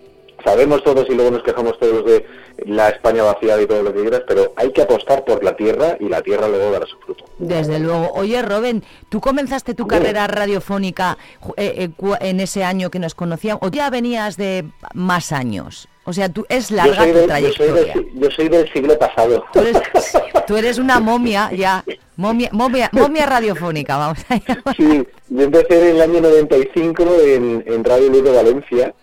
sabemos 0.45 0.83
todos 0.85 1.07
y 1.09 1.15
luego 1.15 1.31
nos 1.31 1.43
quejamos 1.43 1.79
todos 1.79 2.05
de 2.05 2.27
la 2.67 2.89
España 2.89 3.23
vaciada 3.23 3.63
y 3.63 3.67
todo 3.67 3.83
lo 3.83 3.93
que 3.93 4.01
quieras, 4.01 4.23
pero 4.27 4.53
hay 4.57 4.73
que 4.73 4.83
apostar 4.83 5.25
por 5.25 5.43
la 5.45 5.57
tierra 5.57 5.97
y 6.01 6.09
la 6.09 6.23
tierra 6.23 6.49
luego 6.49 6.71
dará 6.73 6.87
su 6.87 6.99
fruto. 6.99 7.25
Desde 7.39 7.79
luego. 7.79 8.11
Oye, 8.15 8.43
Robin, 8.43 8.83
¿tú 9.09 9.21
comenzaste 9.21 9.75
tu 9.75 9.87
carrera 9.87 10.27
radiofónica 10.27 11.19
eh, 11.57 11.89
eh, 11.89 12.17
en 12.21 12.41
ese 12.41 12.65
año 12.65 12.91
que 12.91 12.99
nos 12.99 13.15
conocíamos 13.15 13.63
o 13.63 13.71
ya 13.71 13.91
venías 13.91 14.37
de 14.37 14.65
más 14.95 15.33
años? 15.33 15.89
O 16.05 16.13
sea, 16.13 16.31
tú 16.31 16.47
es 16.49 16.71
larga 16.71 17.05
tu 17.07 17.13
del, 17.13 17.15
yo, 17.15 17.19
soy 17.19 17.27
trayectoria. 17.27 17.95
del, 17.95 18.13
yo 18.15 18.31
soy 18.31 18.49
del 18.49 18.73
siglo 18.73 18.99
pasado. 18.99 19.45
Tú 20.47 20.57
eres 20.57 20.79
una 20.79 20.99
momia 21.01 21.51
ya, 21.53 21.85
momia, 22.17 22.49
momia, 22.53 22.89
momia 22.93 23.27
radiofónica, 23.27 23.99
vamos 23.99 24.19
a 24.31 24.37
llamar. 24.37 24.75
Sí, 24.75 25.07
yo 25.29 25.43
empecé 25.43 25.91
en 25.91 25.97
el 25.97 26.01
año 26.01 26.23
95 26.23 27.05
en, 27.27 27.65
en 27.67 27.85
Radio 27.85 28.09
de 28.09 28.23
Valencia, 28.23 28.95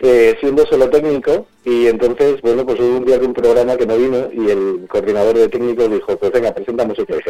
eh, 0.00 0.36
siendo 0.40 0.64
solo 0.66 0.88
técnico, 0.90 1.46
y 1.64 1.86
entonces, 1.86 2.40
bueno, 2.40 2.64
pues 2.64 2.78
hubo 2.80 2.98
un 2.98 3.04
día 3.04 3.18
de 3.18 3.26
un 3.26 3.34
programa 3.34 3.76
que 3.76 3.84
no 3.84 3.96
vino 3.96 4.28
y 4.32 4.50
el 4.50 4.86
coordinador 4.88 5.36
de 5.36 5.48
técnicos 5.48 5.90
dijo, 5.90 6.16
pues 6.16 6.32
venga, 6.32 6.52
presenta 6.52 6.86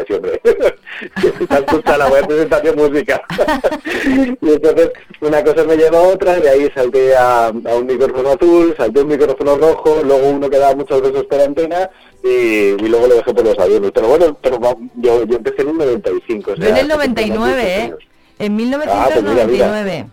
sí, 0.06 0.12
hombre, 0.12 0.40
la 1.98 2.08
voy 2.08 2.20
a 2.20 2.26
presentar 2.26 2.62
yo 2.62 2.74
música. 2.74 3.22
y 4.40 4.52
entonces 4.52 4.90
una 5.20 5.42
cosa 5.42 5.64
me 5.64 5.76
lleva 5.76 5.98
a 5.98 6.08
otra, 6.08 6.38
de 6.38 6.50
ahí 6.50 6.70
salté 6.74 7.16
a, 7.16 7.46
a 7.46 7.50
un 7.50 7.86
micrófono 7.86 8.30
azul, 8.30 8.74
salté 8.76 9.00
a 9.00 9.02
un 9.02 9.08
micrófono 9.08 9.56
rojo, 9.56 10.02
luego 10.04 10.28
uno 10.28 10.50
que 10.50 10.58
daba 10.58 10.76
muchos 10.76 11.00
besos 11.02 11.24
por 11.24 11.40
antena, 11.40 11.90
y, 12.22 12.28
y 12.28 12.88
luego 12.88 13.06
lo 13.06 13.14
dejé 13.16 13.32
por 13.32 13.44
los 13.44 13.58
aviones. 13.58 13.90
Pero 13.92 14.08
bueno, 14.08 14.36
pero 14.42 14.60
yo, 14.96 15.24
yo 15.24 15.36
empecé 15.36 15.62
en 15.62 15.68
el 15.68 15.78
95. 15.78 16.50
o 16.50 16.54
Yo 16.54 16.62
en 16.62 16.74
sea, 16.74 16.80
el 16.80 16.88
99, 16.88 17.62
¿eh? 17.62 17.94
En 18.38 18.54
Ah, 18.86 19.08
pues 19.12 19.24
mira, 19.24 19.46
1999. 19.46 20.06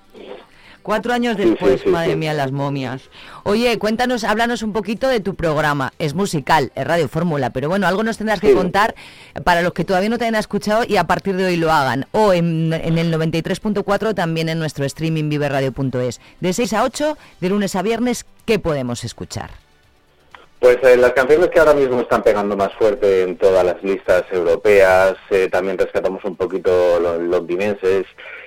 Cuatro 0.86 1.13
años 1.13 1.36
después, 1.36 1.81
sí, 1.81 1.86
sí, 1.86 1.89
madre 1.89 2.15
mía, 2.15 2.31
las 2.36 2.51
momias. 2.51 3.09
Oye, 3.41 3.79
cuéntanos, 3.79 4.23
háblanos 4.23 4.61
un 4.61 4.71
poquito 4.71 5.07
de 5.07 5.19
tu 5.19 5.33
programa. 5.33 5.93
Es 5.97 6.13
musical, 6.13 6.71
es 6.75 6.86
Radio 6.86 7.07
Fórmula, 7.07 7.49
pero 7.49 7.69
bueno, 7.69 7.88
algo 7.88 8.03
nos 8.03 8.19
tendrás 8.19 8.39
que 8.39 8.53
contar 8.53 8.93
para 9.43 9.63
los 9.63 9.73
que 9.73 9.83
todavía 9.83 10.09
no 10.09 10.19
te 10.19 10.25
hayan 10.25 10.36
escuchado 10.36 10.83
y 10.88 10.97
a 10.97 11.05
partir 11.05 11.38
de 11.38 11.45
hoy 11.45 11.55
lo 11.55 11.71
hagan. 11.71 12.05
O 12.11 12.33
en, 12.33 12.71
en 12.71 12.99
el 12.99 13.11
93.4 13.11 14.13
también 14.13 14.47
en 14.47 14.59
nuestro 14.59 14.86
streaming 14.86 15.27
viveradio.es. 15.27 16.21
De 16.39 16.53
6 16.53 16.73
a 16.73 16.83
8, 16.83 17.17
de 17.41 17.49
lunes 17.49 17.75
a 17.75 17.81
viernes, 17.81 18.27
¿qué 18.45 18.59
podemos 18.59 19.03
escuchar? 19.03 19.65
Pues 20.59 20.77
eh, 20.83 20.97
las 20.97 21.13
canciones 21.13 21.49
que 21.49 21.59
ahora 21.59 21.73
mismo 21.73 22.01
están 22.01 22.21
pegando 22.21 22.55
más 22.55 22.73
fuerte 22.73 23.23
en 23.23 23.38
todas 23.38 23.65
las 23.65 23.83
listas 23.83 24.23
europeas, 24.31 25.15
eh, 25.31 25.49
también 25.51 25.77
rescatamos 25.77 26.23
un 26.25 26.36
poquito 26.36 26.99
los 26.99 27.21
londinenses, 27.21 28.05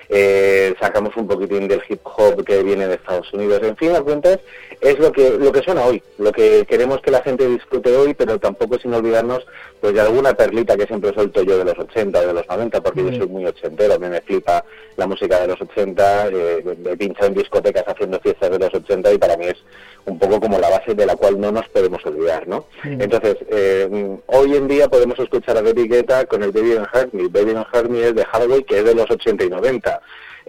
eh, 0.09 0.73
sacamos 0.79 1.15
un 1.15 1.27
poquitín 1.27 1.67
del 1.67 1.81
hip 1.87 2.01
hop 2.03 2.43
que 2.43 2.63
viene 2.63 2.87
de 2.87 2.95
Estados 2.95 3.31
Unidos, 3.31 3.61
en 3.63 3.77
fin, 3.77 3.95
a 3.95 4.01
cuentas, 4.01 4.39
es 4.81 4.97
lo 4.97 5.11
que, 5.11 5.37
lo 5.37 5.51
que 5.51 5.61
suena 5.61 5.85
hoy, 5.85 6.01
lo 6.17 6.31
que 6.31 6.65
queremos 6.67 6.99
que 7.01 7.11
la 7.11 7.21
gente 7.21 7.47
disfrute 7.47 7.95
hoy, 7.95 8.15
pero 8.15 8.39
tampoco 8.39 8.79
sin 8.79 8.93
olvidarnos 8.93 9.45
pues 9.81 9.93
de 9.93 10.01
alguna 10.01 10.33
perlita 10.33 10.75
que 10.75 10.85
siempre 10.85 11.13
suelto 11.13 11.41
yo 11.43 11.57
de 11.57 11.65
los 11.65 11.77
80, 11.79 12.25
de 12.25 12.33
los 12.33 12.47
90, 12.47 12.81
porque 12.81 13.01
Mm. 13.01 13.09
yo 13.09 13.17
soy 13.19 13.27
muy 13.27 13.45
ochentero, 13.45 13.93
a 13.93 13.99
mí 13.99 14.07
me 14.07 14.21
flipa 14.21 14.63
la 14.97 15.07
música 15.07 15.39
de 15.39 15.47
los 15.47 15.61
80, 15.61 16.27
eh, 16.27 16.63
me 16.83 16.97
pincho 16.97 17.25
en 17.25 17.33
discotecas 17.33 17.83
haciendo 17.87 18.19
fiestas 18.19 18.51
de 18.51 18.59
los 18.59 18.73
80 18.73 19.13
y 19.13 19.17
para 19.17 19.37
mí 19.37 19.45
es 19.47 19.57
un 20.05 20.17
poco 20.19 20.39
como 20.39 20.57
la 20.59 20.69
base 20.69 20.93
de 20.95 21.05
la 21.05 21.15
cual 21.15 21.39
no 21.39 21.51
nos 21.51 21.67
podemos 21.69 22.05
olvidar, 22.05 22.47
¿no? 22.47 22.65
Mm. 22.83 23.01
Entonces, 23.01 23.37
eh, 23.49 24.17
hoy 24.27 24.55
en 24.55 24.67
día 24.67 24.87
podemos 24.87 25.17
escuchar 25.19 25.57
a 25.57 25.61
David 25.61 25.89
Guetta 25.91 26.25
con 26.25 26.43
el 26.43 26.51
Baby 26.51 26.77
and 26.77 26.87
Hurt 26.93 27.13
Me. 27.13 27.27
Baby 27.27 27.51
and 27.51 27.65
Hurt 27.73 27.89
Me 27.89 28.07
es 28.07 28.15
de 28.15 28.25
Hathaway, 28.31 28.63
que 28.63 28.79
es 28.79 28.85
de 28.85 28.95
los 28.95 29.09
80 29.09 29.45
y 29.45 29.49
90. 29.49 30.01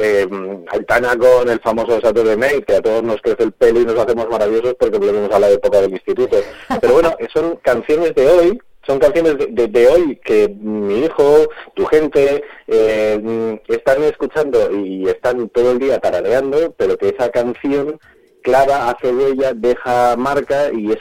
Eh, 0.03 0.27
Aitana 0.69 1.15
con 1.17 1.47
el 1.51 1.61
famoso 1.61 2.01
Saturday 2.01 2.37
Night, 2.37 2.65
que 2.65 2.77
a 2.77 2.81
todos 2.81 3.03
nos 3.03 3.21
crece 3.21 3.43
el 3.43 3.53
pelo 3.53 3.81
y 3.81 3.85
nos 3.85 3.99
hacemos 3.99 4.29
maravillosos 4.31 4.75
porque 4.79 4.97
volvemos 4.99 5.31
a 5.31 5.39
la 5.39 5.51
época 5.51 5.81
del 5.83 5.91
instituto. 5.91 6.39
Pero 6.81 6.93
bueno, 6.95 7.15
son 7.35 7.57
canciones 7.57 8.15
de 8.15 8.27
hoy, 8.27 8.63
son 8.87 8.99
canciones 8.99 9.37
de, 9.39 9.47
de- 9.49 9.69
de 9.69 9.89
hoy 9.89 10.17
que 10.25 10.49
mi 10.61 11.05
hijo, 11.05 11.49
tu 11.75 11.85
gente, 11.87 12.43
eh, 12.67 13.61
están 13.69 14.03
escuchando 14.05 14.71
y 14.75 15.07
están 15.09 15.49
todo 15.51 15.73
el 15.73 15.79
día 15.79 15.99
tarareando, 15.99 16.73
pero 16.77 16.97
que 16.97 17.11
esa 17.11 17.31
canción 17.31 17.99
clava, 18.43 18.89
hace 18.89 19.13
huella, 19.13 19.53
deja 19.55 20.17
marca 20.17 20.71
y 20.73 20.91
es 20.93 20.99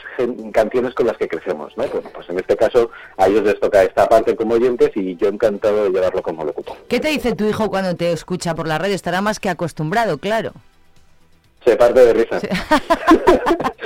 canciones 0.52 0.92
con 0.94 1.06
las 1.06 1.16
que 1.16 1.26
crecemos, 1.26 1.74
¿no? 1.74 1.84
Bueno, 1.86 2.10
pues 2.14 2.28
en 2.28 2.38
este 2.38 2.54
caso 2.54 2.90
a 3.16 3.28
ellos 3.28 3.44
les 3.44 3.58
toca 3.58 3.82
esta 3.82 4.06
parte 4.06 4.36
como 4.36 4.54
oyentes 4.56 4.90
y 4.94 5.16
yo 5.16 5.28
encantado 5.28 5.84
de 5.84 5.90
llevarlo 5.90 6.20
como 6.22 6.44
locutor. 6.44 6.76
¿Qué 6.86 7.00
te 7.00 7.08
dice 7.08 7.34
tu 7.34 7.46
hijo 7.48 7.70
cuando 7.70 7.96
te 7.96 8.12
escucha 8.12 8.54
por 8.54 8.68
la 8.68 8.76
radio? 8.76 8.94
Estará 8.94 9.22
más 9.22 9.40
que 9.40 9.48
acostumbrado, 9.48 10.18
claro. 10.18 10.52
Se 11.64 11.76
parte 11.76 12.04
de 12.04 12.12
risa. 12.12 12.40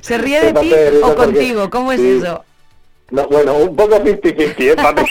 ¿Se 0.00 0.18
ríe 0.18 0.40
de 0.40 0.52
ti 0.60 0.72
o 1.02 1.14
contigo? 1.14 1.70
¿Cómo 1.70 1.92
es 1.92 2.00
sí. 2.00 2.18
eso? 2.22 2.44
No, 3.10 3.26
bueno, 3.28 3.54
un 3.54 3.76
poco 3.76 3.96
50-50, 3.96 4.54
¿eh? 4.58 4.76
Papi? 4.76 5.02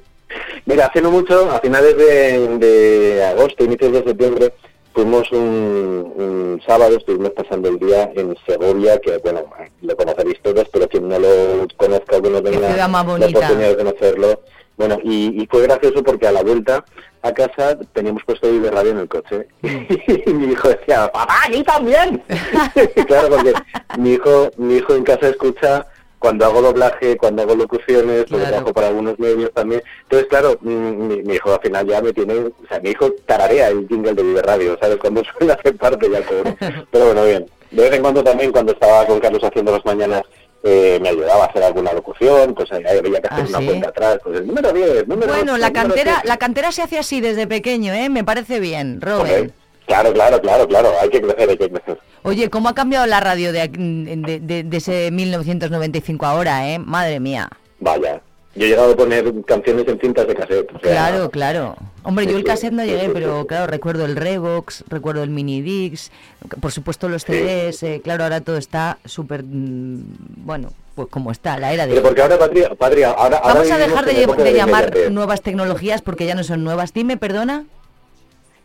Mira, 0.66 0.86
hace 0.86 1.00
no 1.00 1.10
mucho, 1.10 1.50
a 1.50 1.60
finales 1.60 1.96
de, 1.96 2.58
de 2.58 3.24
agosto, 3.24 3.64
inicios 3.64 3.92
de 3.92 4.04
septiembre, 4.04 4.52
fuimos 4.92 5.30
un, 5.32 6.12
un 6.16 6.62
sábado, 6.66 6.96
estuvimos 6.96 7.30
pasando 7.30 7.68
el 7.68 7.78
día 7.78 8.10
en 8.14 8.36
Segovia, 8.46 9.00
que 9.00 9.18
bueno, 9.18 9.44
lo 9.82 9.96
conoceréis 9.96 10.40
todos, 10.42 10.68
pero 10.72 10.88
quien 10.88 11.08
no 11.08 11.18
lo 11.18 11.66
conozca 11.76 12.18
o 12.18 12.22
que 12.22 12.30
no 12.30 12.42
tenga 12.42 12.76
la 12.76 12.86
oportunidad 12.86 13.68
de 13.70 13.76
conocerlo, 13.76 14.40
bueno, 14.76 14.98
y, 15.02 15.42
y 15.42 15.46
fue 15.46 15.62
gracioso 15.62 16.02
porque 16.02 16.26
a 16.26 16.32
la 16.32 16.42
vuelta 16.42 16.84
a 17.22 17.32
casa 17.32 17.78
teníamos 17.92 18.24
puesto 18.24 18.50
Vive 18.50 18.70
Radio 18.70 18.92
en 18.92 18.98
el 18.98 19.08
coche 19.08 19.46
y 19.62 20.32
mi 20.32 20.52
hijo 20.52 20.68
decía, 20.68 21.10
papá, 21.12 21.34
aquí 21.46 21.62
también. 21.62 22.22
claro, 23.06 23.28
porque 23.28 23.52
mi 23.98 24.12
hijo, 24.12 24.50
mi 24.56 24.76
hijo 24.76 24.94
en 24.94 25.04
casa 25.04 25.28
escucha 25.28 25.86
cuando 26.20 26.44
hago 26.44 26.62
doblaje, 26.62 27.16
cuando 27.16 27.42
hago 27.42 27.56
locuciones, 27.56 28.18
porque 28.24 28.36
Claro. 28.36 28.48
trabajo 28.50 28.72
para 28.72 28.88
algunos 28.88 29.18
medios 29.18 29.50
también. 29.52 29.82
Entonces, 30.02 30.28
claro, 30.28 30.56
mm, 30.60 31.06
mi, 31.08 31.22
mi 31.22 31.34
hijo 31.34 31.52
al 31.52 31.60
final 31.60 31.86
ya 31.88 32.00
me 32.00 32.12
tiene, 32.12 32.34
o 32.34 32.52
sea, 32.68 32.78
mi 32.78 32.90
hijo 32.90 33.10
tararea 33.26 33.68
el 33.68 33.88
jingle 33.88 34.14
de 34.14 34.22
Vive 34.22 34.42
Radio, 34.42 34.78
¿sabes? 34.80 34.98
Cuando 34.98 35.22
suena 35.38 35.54
hace 35.54 35.72
parte 35.72 36.08
ya 36.08 36.20
pobre. 36.20 36.56
Pero 36.92 37.06
bueno, 37.06 37.24
bien. 37.24 37.46
De 37.72 37.82
vez 37.82 37.92
en 37.94 38.02
cuando 38.02 38.22
también, 38.22 38.52
cuando 38.52 38.72
estaba 38.72 39.04
con 39.06 39.18
Carlos 39.18 39.42
haciendo 39.42 39.72
las 39.72 39.84
mañanas, 39.84 40.22
eh, 40.62 40.98
me 41.00 41.08
ayudaba 41.08 41.44
a 41.44 41.46
hacer 41.46 41.62
alguna 41.62 41.92
locución, 41.94 42.52
pues 42.54 42.70
ahí 42.70 42.82
había 42.84 43.20
que 43.20 43.28
hacer 43.28 43.44
Ah, 43.44 43.46
una 43.48 43.58
¿sí? 43.60 43.66
cuenta 43.66 43.88
atrás, 43.88 44.18
pues 44.22 44.40
el 44.40 44.46
número 44.46 44.72
10, 44.72 45.08
número 45.08 45.32
Bueno, 45.32 45.52
8, 45.54 45.58
la 45.58 45.72
cantera, 45.72 46.12
7. 46.16 46.28
la 46.28 46.36
cantera 46.36 46.70
se 46.72 46.82
hace 46.82 46.98
así 46.98 47.20
desde 47.22 47.46
pequeño, 47.46 47.94
¿eh? 47.94 48.10
Me 48.10 48.24
parece 48.24 48.60
bien, 48.60 49.00
Robert. 49.00 49.52
Claro, 49.86 50.12
claro, 50.12 50.40
claro, 50.40 50.68
claro, 50.68 50.92
hay 51.00 51.08
que 51.08 51.22
crecer, 51.22 51.48
hay 51.50 51.56
que 51.56 51.70
crecer. 51.70 51.98
Oye, 52.22 52.50
¿cómo 52.50 52.68
ha 52.68 52.74
cambiado 52.74 53.06
la 53.06 53.20
radio 53.20 53.52
de, 53.52 53.68
de, 53.68 54.40
de- 54.40 54.62
de 54.64 54.76
ese 54.76 55.10
1995 55.10 56.26
ahora, 56.26 56.68
eh? 56.70 56.78
Madre 56.78 57.18
mía. 57.20 57.48
Vaya, 57.78 58.20
yo 58.54 58.66
he 58.66 58.68
llegado 58.68 58.92
a 58.92 58.96
poner 58.96 59.32
canciones 59.46 59.88
en 59.88 59.98
cintas 59.98 60.26
de 60.26 60.34
cassette. 60.34 60.68
o 60.74 60.80
sea, 60.80 60.90
Claro, 60.90 61.30
claro. 61.30 61.76
Hombre, 62.02 62.26
yo 62.26 62.36
el 62.36 62.44
cassette 62.44 62.72
no 62.72 62.84
llegué, 62.84 63.10
pero 63.10 63.46
claro, 63.46 63.66
recuerdo 63.66 64.04
el 64.04 64.16
Revox, 64.16 64.84
recuerdo 64.88 65.22
el 65.22 65.30
Mini 65.30 65.60
Dix, 65.62 66.10
por 66.60 66.72
supuesto 66.72 67.08
los 67.08 67.24
CDs, 67.24 67.82
eh, 67.82 68.00
claro, 68.02 68.24
ahora 68.24 68.40
todo 68.40 68.56
está 68.56 68.98
súper, 69.04 69.44
mm, 69.44 70.02
bueno, 70.44 70.70
pues 70.94 71.08
como 71.08 71.30
está, 71.30 71.58
la 71.58 71.72
era 71.72 71.86
de... 71.86 71.92
Pero 71.94 72.02
porque 72.06 72.22
ahora, 72.22 72.38
Patria, 72.38 72.74
Patria, 72.74 73.10
ahora, 73.10 73.36
ahora 73.38 73.54
Vamos 73.54 73.70
a 73.70 73.78
dejar 73.78 74.04
de, 74.06 74.52
llamar 74.54 74.92
nuevas 75.10 75.42
tecnologías 75.42 76.00
porque 76.02 76.24
ya 76.26 76.34
no 76.34 76.42
son 76.42 76.64
nuevas. 76.64 76.92
Dime, 76.94 77.16
perdona. 77.18 77.64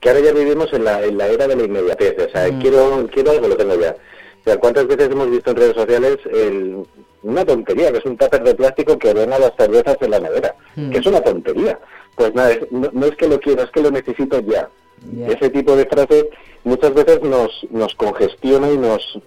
Que 0.06 0.12
ahora 0.12 0.22
ya 0.22 0.34
vivimos 0.34 0.72
en 0.72 0.84
la, 0.84 1.03
en 1.03 1.18
la 1.18 1.28
era 1.30 1.47
de 1.47 1.56
la 1.56 1.64
inmediatez. 1.64 2.16
O 2.28 2.30
sea, 2.30 2.47
Mm. 2.47 2.62
quiero, 2.62 3.08
quiero 3.12 3.32
algo, 3.32 3.47
lo 3.47 3.58
tengo 3.58 3.74
ya. 3.74 3.95
O 4.41 4.43
sea, 4.43 4.58
¿cuántas 4.60 4.86
veces 4.86 5.10
hemos 5.10 5.32
visto 5.32 5.49
en 5.49 5.58
redes 5.58 5.74
sociales 5.76 6.18
el- 6.32 6.84
una 7.24 7.43
tontería, 7.43 7.91
que 7.91 7.97
es 7.97 8.06
un 8.06 8.16
tupper 8.16 8.43
de 8.43 8.53
plástico 8.53 8.99
que 8.99 9.10
ordena 9.10 9.39
las 9.39 9.53
cervezas 9.58 9.97
en 10.01 10.12
la 10.12 10.20
nevera? 10.20 10.53
Mm. 10.76 10.91
Que 10.91 10.99
es 10.99 11.06
una 11.08 11.22
tontería. 11.22 11.80
Pues 12.16 12.36
nada, 12.36 12.51
es- 12.51 12.72
no, 12.72 12.88
no 12.93 13.06
es 13.08 13.16
que 13.16 13.28
lo 13.28 13.39
quiero, 13.39 13.64
es 13.64 13.72
que 13.72 13.82
lo 13.82 13.89
necesito 13.89 14.39
ya. 14.41 14.70
Ya. 15.12 15.28
Ese 15.30 15.49
tipo 15.49 15.76
de 15.76 15.88
frases 15.88 16.26
muchas 16.64 16.93
veces 16.93 17.24
nos, 17.24 17.49
nos 17.72 17.95
congestiona 17.95 18.70
y 18.72 18.78
nos, 18.78 19.18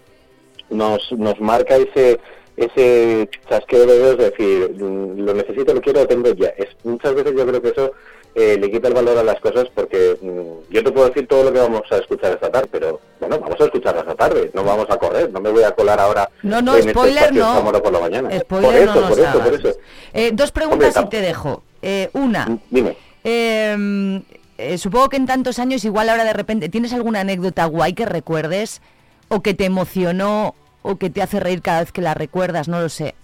nos, 0.71 1.11
nos 1.11 1.41
marca 1.41 1.75
ese 1.77 2.21
ese 2.57 3.29
chasqueo 3.49 3.87
de 3.87 3.99
dedos, 3.99 4.19
es 4.19 4.31
decir, 4.33 4.71
mm, 4.83 5.21
lo 5.21 5.33
necesito, 5.33 5.73
lo 5.73 5.81
quiero, 5.81 6.01
lo 6.01 6.09
tengo 6.09 6.29
ya. 6.35 6.49
Es, 6.57 6.67
muchas 6.83 7.15
veces 7.15 7.33
yo 7.37 7.47
creo 7.47 7.63
que 7.63 7.69
eso 7.69 7.93
eh, 8.39 8.57
le 8.59 8.71
quita 8.71 8.89
el 8.89 8.95
valor 8.95 9.19
a 9.19 9.23
las 9.25 9.41
cosas 9.41 9.67
porque 9.75 10.17
mm, 10.23 10.73
yo 10.73 10.85
te 10.85 10.93
puedo 10.93 11.09
decir 11.09 11.27
todo 11.27 11.45
lo 11.45 11.53
que 11.53 11.59
vamos 11.59 11.83
a 11.91 11.97
escuchar 11.97 12.33
esta 12.33 12.51
tarde, 12.51 12.69
pero 12.71 13.01
bueno, 13.19 13.41
vamos 13.41 13.61
a 13.61 13.65
escucharla 13.65 14.03
esta 14.03 14.15
tarde, 14.15 14.51
no 14.55 14.63
vamos 14.63 14.87
a 14.89 14.97
correr, 14.97 15.33
no 15.33 15.41
me 15.41 15.51
voy 15.51 15.65
a 15.65 15.73
colar 15.73 15.99
ahora 15.99 16.31
No, 16.43 16.63
no, 16.63 16.75
en 16.75 16.81
este 16.81 16.91
spoiler 16.93 17.35
no. 17.35 17.65
Por 17.83 17.93
la 17.93 18.01
mañana. 18.01 18.31
Spoiler 18.41 18.71
por 18.71 18.75
eso, 18.81 18.95
no 18.95 19.01
nos 19.01 19.11
por 19.11 19.19
eso, 19.19 19.41
por 19.41 19.55
eso. 19.55 19.79
Eh, 20.13 20.31
dos 20.33 20.53
preguntas 20.53 20.97
Hombre, 20.97 21.19
y 21.19 21.21
te 21.21 21.27
dejo. 21.27 21.63
Eh, 21.83 22.11
una, 22.13 22.59
Dime. 22.71 22.97
eh, 23.25 24.23
eh, 24.59 24.77
supongo 24.77 25.09
que 25.09 25.17
en 25.17 25.27
tantos 25.27 25.61
años 25.61 25.85
igual 25.85 26.09
ahora 26.09 26.25
de 26.25 26.33
repente, 26.33 26.69
¿tienes 26.69 26.93
alguna 26.93 27.21
anécdota 27.21 27.65
guay 27.67 27.93
que 27.95 28.05
recuerdes 28.07 28.83
o 29.29 29.41
que 29.41 29.55
te 29.55 29.65
emocionó 29.65 30.55
o 30.83 30.97
que 30.97 31.11
te 31.11 31.23
hace 31.23 31.39
reír 31.39 31.63
cada 31.63 31.81
vez 31.81 31.93
que 31.93 32.03
la 32.03 32.15
recuerdas? 32.15 32.67
No 32.67 32.81
lo 32.81 32.89
sé. 32.89 33.15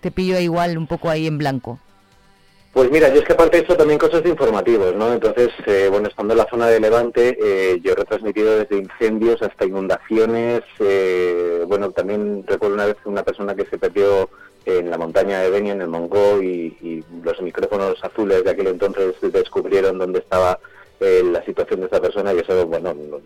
Te 0.00 0.10
pillo 0.10 0.38
igual 0.40 0.76
un 0.76 0.88
poco 0.88 1.10
ahí 1.10 1.28
en 1.28 1.38
blanco. 1.38 1.78
Pues 2.74 2.90
mira, 2.90 3.08
yo 3.08 3.20
es 3.20 3.24
que 3.24 3.34
aparte 3.34 3.56
he 3.56 3.60
hecho 3.60 3.76
también 3.76 4.00
cosas 4.00 4.24
de 4.24 4.30
informativos, 4.30 4.96
¿no? 4.96 5.12
Entonces, 5.12 5.50
eh, 5.64 5.86
bueno, 5.88 6.08
estando 6.08 6.34
en 6.34 6.38
la 6.38 6.48
zona 6.50 6.66
de 6.66 6.80
Levante, 6.80 7.38
eh, 7.40 7.80
yo 7.80 7.92
he 7.92 7.94
retransmitido 7.94 8.58
desde 8.58 8.78
incendios 8.78 9.40
hasta 9.42 9.64
inundaciones. 9.64 10.62
eh, 10.80 11.62
bueno, 11.68 11.92
también 11.92 12.44
recuerdo 12.44 12.74
una 12.74 12.86
vez 12.86 12.96
una 13.04 13.22
persona 13.22 13.54
que 13.54 13.64
se 13.66 13.78
perdió 13.78 14.28
en 14.66 14.90
la 14.90 14.98
montaña 14.98 15.40
de 15.40 15.50
Beni, 15.50 15.70
en 15.70 15.82
el 15.82 15.88
Mongó, 15.88 16.42
y, 16.42 16.76
y 16.82 17.04
los 17.22 17.40
micrófonos 17.42 18.02
azules 18.02 18.42
de 18.42 18.50
aquel 18.50 18.66
entonces 18.66 19.14
descubrieron 19.20 19.96
dónde 19.96 20.18
estaba 20.18 20.58
eh, 20.98 21.22
la 21.30 21.44
situación 21.44 21.78
de 21.78 21.86
esta 21.86 22.00
persona 22.00 22.34
y 22.34 22.38
eso, 22.38 22.66
bueno, 22.66 22.92
nos, 22.92 23.22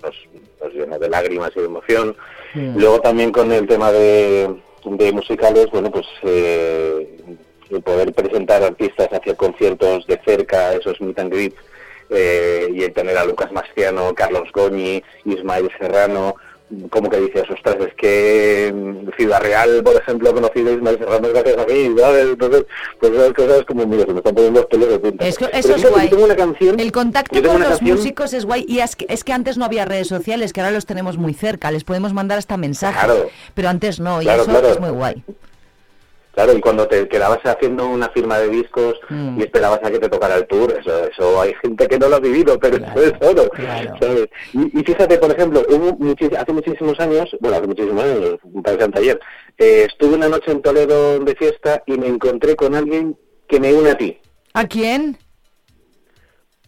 nos 0.60 0.74
llenó 0.74 0.98
de 0.98 1.08
lágrimas 1.08 1.52
y 1.56 1.60
de 1.60 1.66
emoción. 1.66 2.14
Luego 2.54 3.00
también 3.00 3.32
con 3.32 3.50
el 3.52 3.66
tema 3.66 3.92
de, 3.92 4.54
de 4.84 5.12
musicales, 5.12 5.68
bueno, 5.72 5.90
pues 5.90 6.06
el 7.70 7.82
poder 7.82 8.12
presentar 8.12 8.62
artistas 8.62 9.08
hacia 9.12 9.34
conciertos 9.34 10.06
de 10.06 10.20
cerca, 10.24 10.72
esos 10.74 11.00
meet 11.00 11.18
and 11.18 11.32
greet, 11.32 11.54
eh, 12.10 12.68
y 12.72 12.82
el 12.82 12.92
tener 12.92 13.16
a 13.18 13.24
Lucas 13.24 13.52
Mastiano, 13.52 14.14
Carlos 14.14 14.48
Goñi, 14.52 15.02
Ismael 15.24 15.70
Serrano, 15.78 16.34
como 16.90 17.08
que 17.08 17.16
dices, 17.18 17.44
ostras, 17.50 17.76
es 17.80 17.94
que 17.94 18.66
en 18.66 19.10
Ciudad 19.16 19.40
Real, 19.40 19.82
por 19.82 19.96
ejemplo, 19.96 20.28
he 20.28 20.34
conocido 20.34 20.68
a 20.70 20.74
Ismael 20.74 20.98
Serrano 20.98 21.28
gracias 21.28 21.56
a 21.56 21.64
mí, 21.64 21.94
¿sabes? 21.98 22.26
Entonces, 22.26 22.64
pues 23.00 23.12
esas 23.12 23.32
cosas 23.32 23.64
como, 23.66 23.86
mira, 23.86 24.04
se 24.04 24.12
me 24.12 24.18
están 24.18 24.34
poniendo 24.34 24.60
los 24.60 24.68
pelos 24.68 24.88
de 24.90 24.98
punta. 24.98 25.26
Es 25.26 25.38
que- 25.38 25.46
Pero 25.46 25.58
eso 25.58 25.74
es 25.76 25.90
guay. 25.90 26.04
yo 26.04 26.10
tengo 26.10 26.24
una 26.26 26.36
canción, 26.36 26.78
El 26.78 26.92
contacto 26.92 27.42
con 27.42 27.60
los 27.60 27.68
canción- 27.70 27.96
músicos 27.96 28.34
es 28.34 28.44
guay 28.44 28.66
y 28.68 28.80
es 28.80 28.96
que, 28.96 29.06
es 29.08 29.24
que 29.24 29.32
antes 29.32 29.56
no 29.56 29.64
había 29.64 29.86
redes 29.86 30.08
sociales, 30.08 30.52
que 30.52 30.60
ahora 30.60 30.72
los 30.72 30.84
tenemos 30.84 31.16
muy 31.16 31.32
cerca, 31.32 31.70
les 31.70 31.84
podemos 31.84 32.12
mandar 32.12 32.36
hasta 32.36 32.58
mensajes. 32.58 33.02
Claro. 33.02 33.30
Pero 33.54 33.68
antes 33.70 33.98
no, 33.98 34.20
y 34.20 34.24
Claro, 34.26 34.42
eso 34.42 34.50
claro. 34.50 34.68
es 34.70 34.80
muy 34.80 34.90
guay. 34.90 35.24
Claro, 36.38 36.56
y 36.56 36.60
cuando 36.60 36.86
te 36.86 37.08
quedabas 37.08 37.40
haciendo 37.42 37.88
una 37.88 38.08
firma 38.10 38.38
de 38.38 38.48
discos 38.48 38.94
Mm. 39.10 39.40
y 39.40 39.42
esperabas 39.42 39.80
a 39.82 39.90
que 39.90 39.98
te 39.98 40.08
tocara 40.08 40.36
el 40.36 40.46
tour, 40.46 40.72
eso, 40.78 41.04
eso 41.08 41.40
hay 41.40 41.52
gente 41.60 41.88
que 41.88 41.98
no 41.98 42.08
lo 42.08 42.14
ha 42.14 42.20
vivido, 42.20 42.56
pero 42.60 42.76
eso 42.76 43.02
es 43.02 43.12
oro, 43.28 43.50
¿sabes? 44.00 44.28
Y, 44.52 44.78
y 44.80 44.84
fíjate, 44.84 45.18
por 45.18 45.32
ejemplo, 45.32 45.64
muchis- 45.98 46.36
hace 46.36 46.52
muchísimos 46.52 47.00
años, 47.00 47.28
bueno, 47.40 47.56
hace 47.56 47.66
muchísimos 47.66 48.04
años, 48.04 48.36
un 48.44 48.62
par 48.62 48.78
de 48.78 48.98
ayer, 49.00 49.18
eh, 49.58 49.86
estuve 49.88 50.14
una 50.14 50.28
noche 50.28 50.52
en 50.52 50.62
Toledo 50.62 51.18
de 51.18 51.34
fiesta 51.34 51.82
y 51.86 51.98
me 51.98 52.06
encontré 52.06 52.54
con 52.54 52.76
alguien 52.76 53.18
que 53.48 53.58
me 53.58 53.74
une 53.74 53.90
a 53.90 53.98
ti, 53.98 54.16
¿A 54.54 54.64
quién? 54.68 55.18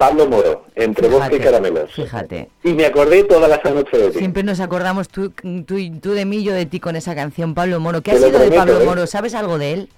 Pablo 0.01 0.27
Moro, 0.27 0.65
entre 0.77 1.09
bosque 1.09 1.37
y 1.37 1.41
caramelos. 1.41 1.93
Fíjate. 1.93 2.49
Y 2.65 2.73
me 2.73 2.87
acordé 2.87 3.23
toda 3.25 3.47
la 3.47 3.61
noche 3.71 3.99
de 3.99 4.11
ti. 4.13 4.19
Siempre 4.21 4.43
nos 4.43 4.59
acordamos 4.61 5.09
tú, 5.09 5.29
tú, 5.67 5.77
y- 5.77 5.91
tú 5.91 6.13
de 6.13 6.25
mí, 6.25 6.43
yo 6.43 6.55
de 6.55 6.65
ti 6.65 6.81
con 6.81 6.97
esa 6.97 7.15
canción, 7.15 7.53
Pablo 7.53 7.81
Moro. 7.81 8.01
¿Qué 8.01 8.13
Te 8.13 8.17
ha 8.17 8.21
sido 8.29 8.39
de 8.39 8.51
Pablo 8.51 8.81
¿eh? 8.81 8.85
Moro? 8.87 9.07
¿Sabes 9.07 9.35
algo 9.35 9.59
de 9.59 9.75
él? 9.75 9.89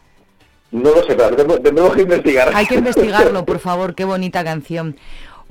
No 0.73 0.91
lo 0.91 1.05
sé, 1.05 1.15
pero 1.15 1.37
tengo, 1.37 1.57
tengo 1.61 1.93
que 1.93 2.03
investigar. 2.03 2.51
Hay 2.53 2.67
que 2.67 2.75
investigarlo, 2.75 3.45
por 3.45 3.61
favor, 3.61 3.95
qué 3.95 4.05
bonita 4.05 4.43
canción. 4.43 4.97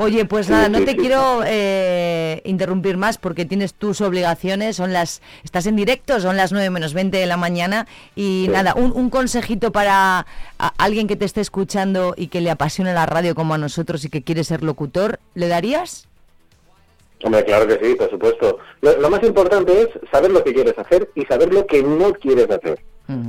Oye, 0.01 0.25
pues 0.25 0.49
nada, 0.49 0.67
no 0.67 0.83
te 0.83 0.95
quiero 0.97 1.41
eh, 1.45 2.41
interrumpir 2.43 2.97
más 2.97 3.19
porque 3.19 3.45
tienes 3.45 3.75
tus 3.75 4.01
obligaciones, 4.01 4.75
son 4.75 4.93
las, 4.93 5.21
estás 5.43 5.67
en 5.67 5.75
directo, 5.75 6.19
son 6.19 6.37
las 6.37 6.51
9 6.51 6.71
menos 6.71 6.95
20 6.95 7.15
de 7.15 7.25
la 7.27 7.37
mañana 7.37 7.85
y 8.15 8.47
nada, 8.49 8.73
un, 8.73 8.91
un 8.93 9.11
consejito 9.11 9.71
para 9.71 10.25
alguien 10.79 11.07
que 11.07 11.15
te 11.15 11.25
esté 11.25 11.41
escuchando 11.41 12.15
y 12.17 12.27
que 12.27 12.41
le 12.41 12.49
apasione 12.49 12.95
la 12.95 13.05
radio 13.05 13.35
como 13.35 13.53
a 13.53 13.59
nosotros 13.59 14.03
y 14.03 14.09
que 14.09 14.23
quiere 14.23 14.43
ser 14.43 14.63
locutor, 14.63 15.19
¿le 15.35 15.47
darías? 15.47 16.07
Hombre, 17.23 17.45
claro 17.45 17.67
que 17.67 17.77
sí, 17.85 17.93
por 17.93 18.09
supuesto. 18.09 18.57
Lo, 18.81 18.99
lo 18.99 19.09
más 19.11 19.21
importante 19.21 19.83
es 19.83 19.89
saber 20.11 20.31
lo 20.31 20.43
que 20.43 20.55
quieres 20.55 20.79
hacer 20.79 21.11
y 21.13 21.25
saber 21.25 21.53
lo 21.53 21.67
que 21.67 21.83
no 21.83 22.11
quieres 22.13 22.49
hacer. 22.49 22.79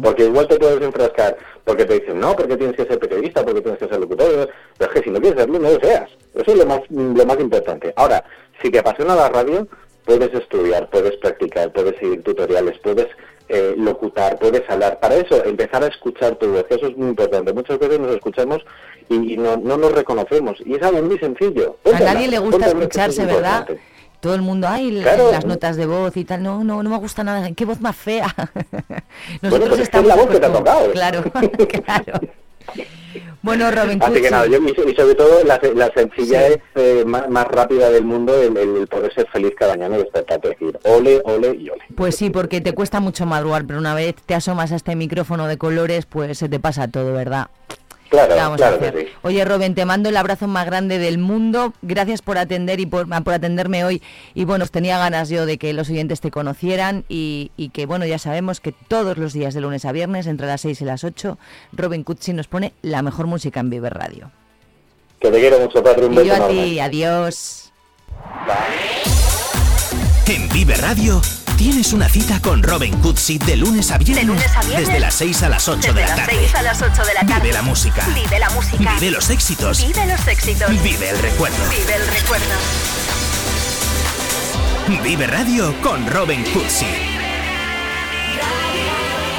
Porque 0.03 0.25
igual 0.25 0.49
te 0.49 0.59
puedes 0.59 0.83
enfrascar 0.83 1.37
porque 1.65 1.85
te 1.85 2.01
dicen, 2.01 2.19
no, 2.19 2.35
porque 2.35 2.57
tienes 2.57 2.77
que 2.77 2.85
ser 2.85 2.99
periodista, 2.99 3.45
porque 3.45 3.61
tienes 3.61 3.79
que 3.79 3.89
ser 3.89 4.01
locutor. 4.01 4.49
Pero 4.79 4.91
es 4.91 4.99
que 4.99 5.05
si 5.05 5.11
no 5.11 5.21
quieres 5.21 5.41
serlo, 5.41 5.59
no 5.59 5.71
lo 5.71 5.81
seas. 5.81 6.11
Eso 6.35 6.53
es 6.53 6.57
lo 6.57 6.67
más, 6.67 6.81
lo 6.91 7.27
más 7.27 7.39
importante. 7.41 7.93
Ahora, 7.97 8.25
si 8.63 8.71
te 8.71 8.79
apasiona 8.79 9.15
la 9.15 9.29
radio, 9.29 9.67
puedes 10.05 10.33
estudiar, 10.35 10.89
puedes 10.91 11.17
practicar, 11.19 11.73
puedes 11.73 11.97
seguir 11.99 12.23
tutoriales, 12.23 12.79
puedes 12.81 13.07
eh, 13.49 13.75
locutar, 13.77 14.39
puedes 14.39 14.69
hablar. 14.69 14.99
Para 14.99 15.17
eso, 15.17 15.45
empezar 15.45 15.85
a 15.85 15.89
escuchar 15.89 16.37
tu 16.37 16.49
voz. 16.49 16.67
Eso 16.69 16.89
es 16.89 16.97
muy 16.97 17.09
importante. 17.09 17.53
Muchas 17.53 17.79
veces 17.79 18.01
nos 18.01 18.15
escuchamos 18.15 18.59
y, 19.09 19.35
y 19.35 19.37
no, 19.37 19.57
no 19.57 19.77
nos 19.77 19.93
reconocemos. 19.93 20.59
Y 20.65 20.75
es 20.75 20.83
algo 20.83 21.03
muy 21.03 21.19
sencillo. 21.19 21.77
A 21.85 22.01
nadie 22.01 22.29
le 22.29 22.39
gusta 22.39 22.67
es 22.67 22.75
escucharse, 22.75 23.25
¿verdad? 23.25 23.61
importante. 23.61 23.92
Todo 24.23 24.37
el 24.37 24.43
mundo, 24.43 24.69
ay, 24.71 24.93
la- 24.93 25.03
Claro. 25.03 25.33
las 25.33 25.45
notas 25.45 25.77
de 25.77 25.85
voz 25.85 26.17
y 26.17 26.25
tal, 26.25 26.45
no, 26.45 26.63
no, 26.63 26.81
no 26.85 26.91
me 26.91 26.97
gusta 26.99 27.25
nada, 27.25 27.51
qué 27.57 27.65
voz 27.65 27.81
más 27.81 27.97
fea. 27.97 28.33
Bueno, 29.43 29.67
pues 29.67 29.81
es 29.81 30.05
la 30.07 30.15
voz 30.15 30.29
que 30.29 30.39
te 30.39 30.47
ha 30.47 30.53
tocado. 30.53 30.93
Claro, 30.93 31.25
claro. 31.85 32.21
Bueno, 33.43 33.69
Robin 33.73 34.01
Así 34.01 34.23
que 34.23 34.31
nada, 34.31 34.47
yo, 34.47 34.59
y, 34.59 34.95
sobre 34.95 35.17
todo 35.17 35.43
la, 35.43 35.61
la 35.75 35.91
sencillez 35.93 36.61
eh, 36.77 37.03
más, 37.05 37.29
más 37.29 37.49
rápida 37.49 37.91
del 37.91 38.05
mundo, 38.05 38.41
el, 38.41 38.87
poder 38.87 39.13
ser 39.13 39.27
feliz 39.33 39.53
cada 39.59 39.73
mañana 39.73 39.97
y 39.97 40.03
despertar 40.03 40.41
y 40.45 40.49
decir 40.51 40.79
ole, 40.85 41.21
ole 41.25 41.57
y 41.57 41.69
ole. 41.69 41.83
Pues 41.97 42.15
sí, 42.15 42.31
porque 42.31 42.61
te 42.61 42.73
cuesta 42.73 43.01
mucho 43.01 43.27
madrugar, 43.27 43.67
pero 43.67 43.81
una 43.81 43.97
vez 43.97 44.15
te 44.25 44.37
asomas 44.37 44.71
a 44.71 44.77
este 44.77 44.95
micrófono 44.95 45.49
de 45.49 45.59
colores, 45.59 46.07
pues 46.07 46.39
se 46.39 46.49
te 46.49 46.61
pasa 46.61 46.87
todo, 46.87 47.13
¿verdad? 47.13 47.49
Claro, 48.13 48.35
¿Qué 48.35 48.41
vamos 48.41 48.57
claro 48.59 48.75
a 48.75 48.79
hacer? 48.79 48.95
que 48.95 49.01
sí. 49.01 49.07
Oye, 49.23 49.43
Robin, 49.47 49.75
te 49.75 49.87
mando 49.87 50.11
el 50.11 50.17
abrazo 50.19 50.47
más 50.47 50.67
grande 50.67 50.99
del 50.99 51.17
mundo. 51.17 51.73
Gracias 51.81 52.21
por 52.21 52.37
atender 52.37 52.79
y 52.79 52.85
por, 52.85 53.09
por 53.25 53.33
atenderme 53.33 53.85
hoy. 53.87 54.03
Y 54.35 54.45
bueno, 54.45 54.67
tenía 54.67 54.99
ganas 54.99 55.31
yo 55.31 55.47
de 55.47 55.57
que 55.57 55.73
los 55.73 55.89
oyentes 55.89 56.21
te 56.21 56.31
conocieran 56.31 57.05
y, 57.09 57.53
y 57.57 57.71
que, 57.71 57.87
bueno, 57.87 58.05
ya 58.05 58.19
sabemos 58.19 58.61
que 58.61 58.73
todos 58.73 59.17
los 59.17 59.33
días 59.33 59.55
de 59.55 59.63
lunes 59.63 59.87
a 59.87 59.93
viernes, 59.93 60.27
entre 60.27 60.47
las 60.47 60.61
6 60.61 60.83
y 60.83 60.85
las 60.85 61.05
8, 61.05 61.39
Robin 61.73 62.05
Cutsi 62.05 62.35
nos 62.35 62.49
pone 62.49 62.75
la 62.83 63.01
mejor 63.01 63.27
música 63.27 63.61
en 63.61 63.71
Viver 63.71 63.95
Radio. 63.95 64.31
Que 65.19 65.31
te 65.31 65.41
quiero 65.41 65.59
mucho, 65.61 65.83
Patri, 65.83 66.05
un 66.05 66.13
Y 66.13 66.17
beso 66.17 66.27
yo 66.27 66.33
a 66.35 66.37
enorme. 66.37 66.55
ti, 66.65 66.81
adiós. 66.81 67.73
En 70.29 70.49
Vive 70.51 70.75
Radio 70.75 71.21
tienes 71.63 71.93
una 71.93 72.09
cita 72.09 72.41
con 72.43 72.61
Robin 72.61 72.99
Cutsi 72.99 73.39
de 73.39 73.55
lunes 73.57 73.93
a 73.93 73.99
viernes, 73.99 74.27
De 74.27 74.33
lunes 74.33 74.51
a 74.57 74.63
viernes. 74.63 74.89
desde 74.89 74.99
las 74.99 75.15
6 75.15 75.43
a 75.45 75.49
las 75.49 75.69
8 75.69 75.77
Desde 75.81 75.95
de 75.95 76.01
la 76.01 76.09
las 76.09 76.17
tarde. 76.27 76.37
6 76.41 76.55
a 76.57 76.63
las 76.63 76.83
8 76.83 77.05
de 77.05 77.15
la 77.15 77.21
tarde. 77.21 77.41
Vive 77.41 77.53
la 77.53 77.63
música. 77.63 78.05
Vive 78.13 78.39
la 78.41 78.51
música. 78.51 78.95
Vive 78.95 79.11
los 79.13 79.31
éxitos. 79.31 79.79
Vive 79.87 80.07
los 80.07 80.27
éxitos. 80.27 80.83
Vive 80.83 81.11
el 81.11 81.19
recuerdo. 81.21 81.57
Vive 81.71 81.95
el 81.95 82.07
recuerdo. 82.09 82.47
Vive 85.05 85.27
Radio 85.29 85.81
con 85.83 86.05
Robin 86.11 86.43
Cutsi. 86.53 86.87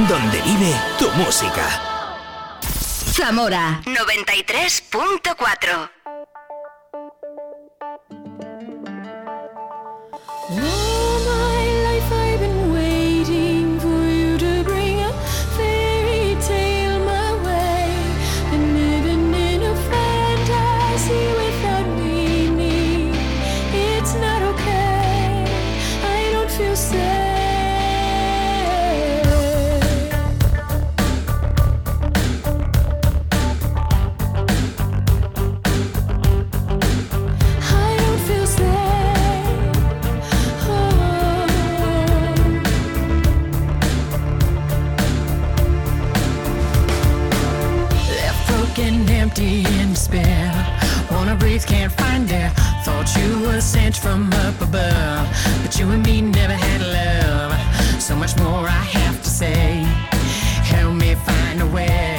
Donde 0.08 0.42
vive 0.44 0.74
tu 0.98 1.12
música. 1.12 1.82
Zamora 3.12 3.82
93.4 3.84 5.90
All 10.56 10.83
Thought 53.04 53.22
you 53.22 53.41
were 53.41 53.60
sent 53.60 53.97
from 53.97 54.32
up 54.32 54.62
above, 54.62 55.28
but 55.62 55.78
you 55.78 55.89
and 55.89 56.06
me 56.06 56.22
never 56.22 56.54
had 56.54 56.80
love. 56.80 58.01
So 58.01 58.16
much 58.16 58.38
more 58.38 58.66
I 58.66 58.84
have 58.95 59.22
to 59.22 59.30
say. 59.30 59.84
Help 60.64 60.95
me 60.95 61.14
find 61.16 61.62
a 61.62 61.68
way. 61.68 62.12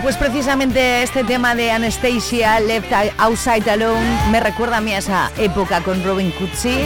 Pues 0.00 0.16
precisamente 0.16 1.02
este 1.02 1.22
tema 1.22 1.54
de 1.54 1.70
Anastasia, 1.70 2.58
Left 2.60 2.90
Outside 3.18 3.70
Alone, 3.70 4.30
me 4.30 4.40
recuerda 4.40 4.78
a 4.78 4.80
mí 4.80 4.92
a 4.92 4.98
esa 4.98 5.30
época 5.36 5.80
con 5.82 6.02
Robin 6.02 6.32
Cootsy. 6.32 6.78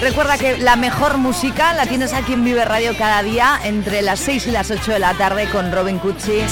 Recuerda 0.00 0.38
que 0.38 0.58
la 0.58 0.76
mejor 0.76 1.16
música 1.16 1.72
la 1.72 1.86
tienes 1.86 2.12
aquí 2.12 2.34
en 2.34 2.44
Vive 2.44 2.64
Radio 2.64 2.96
cada 2.96 3.22
día 3.22 3.58
entre 3.64 4.02
las 4.02 4.20
6 4.20 4.46
y 4.46 4.50
las 4.52 4.70
8 4.70 4.92
de 4.92 4.98
la 5.00 5.14
tarde 5.14 5.48
con 5.50 5.72
Robin 5.72 5.98
Cootsy. 5.98 6.42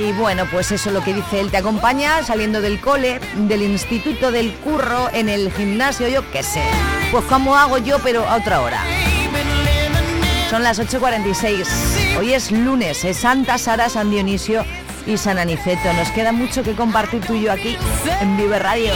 Y 0.00 0.12
bueno, 0.12 0.46
pues 0.50 0.72
eso 0.72 0.88
es 0.88 0.94
lo 0.94 1.04
que 1.04 1.14
dice 1.14 1.40
él. 1.40 1.50
Te 1.50 1.58
acompaña 1.58 2.24
saliendo 2.24 2.60
del 2.60 2.80
cole, 2.80 3.20
del 3.36 3.62
instituto, 3.62 4.32
del 4.32 4.54
curro, 4.54 5.08
en 5.12 5.28
el 5.28 5.52
gimnasio, 5.52 6.08
yo 6.08 6.28
qué 6.32 6.42
sé. 6.42 6.62
Pues 7.12 7.24
como 7.26 7.54
hago 7.54 7.78
yo, 7.78 7.98
pero 8.00 8.26
a 8.26 8.36
otra 8.36 8.60
hora. 8.60 8.82
Son 10.50 10.64
las 10.64 10.80
8.46. 10.80 12.18
Hoy 12.18 12.32
es 12.34 12.50
lunes, 12.50 13.04
es 13.04 13.18
Santa 13.18 13.56
Sara, 13.56 13.88
San 13.88 14.10
Dionisio 14.10 14.64
y 15.06 15.16
San 15.16 15.38
Aniceto. 15.38 15.92
Nos 15.92 16.10
queda 16.10 16.32
mucho 16.32 16.64
que 16.64 16.74
compartir 16.74 17.24
tú 17.24 17.34
y 17.34 17.42
yo 17.42 17.52
aquí 17.52 17.76
en 18.20 18.36
Vive 18.36 18.58
Radio. 18.58 18.92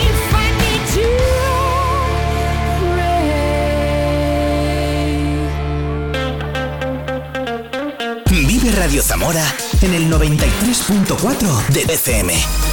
Vive 8.30 8.72
Radio 8.72 9.00
Zamora 9.00 9.44
en 9.80 9.94
el 9.94 10.10
93.4 10.10 11.66
de 11.68 11.84
BCM. 11.84 12.64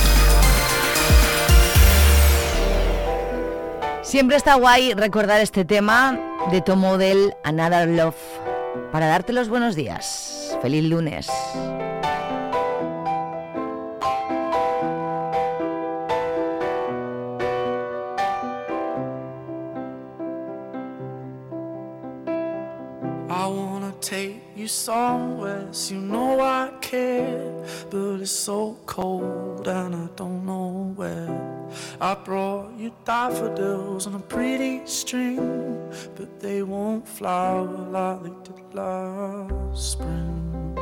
Siempre 4.01 4.37
está 4.37 4.55
guay 4.55 4.93
recordar 4.95 5.39
este 5.39 5.65
tema 5.65 6.19
de 6.49 6.61
Tom 6.61 6.79
Model, 6.79 7.33
Another 7.43 7.87
Love, 7.87 8.15
para 8.91 9.07
darte 9.07 9.33
los 9.33 9.49
buenos 9.49 9.75
días. 9.75 10.57
Feliz 10.61 10.83
lunes. 10.83 11.29
I 23.29 23.47
wanna 23.47 23.93
take 24.01 24.41
you 24.55 24.67
somewhere, 24.67 25.67
so 25.71 25.95
you 25.95 26.01
know 26.01 26.39
I 26.41 26.69
care. 26.81 27.60
But 27.91 28.21
it's 28.21 28.31
so 28.31 28.77
cold 28.85 29.67
and 29.67 29.93
I 29.93 30.07
don't 30.15 30.45
know 30.45 30.93
where. 30.95 31.67
I 31.99 32.13
brought 32.13 32.71
you 32.77 32.93
daffodils 33.03 34.07
on 34.07 34.15
a 34.15 34.19
pretty 34.19 34.85
string, 34.85 35.91
but 36.15 36.39
they 36.39 36.63
won't 36.63 37.05
flower 37.05 37.65
like 37.65 38.23
they 38.23 38.53
did 38.53 38.73
last 38.73 39.91
spring. 39.91 40.77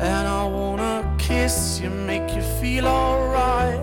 And 0.00 0.28
I 0.40 0.44
wanna 0.46 1.14
kiss 1.16 1.78
you, 1.80 1.88
make 1.90 2.34
you 2.34 2.42
feel 2.60 2.88
alright. 2.88 3.80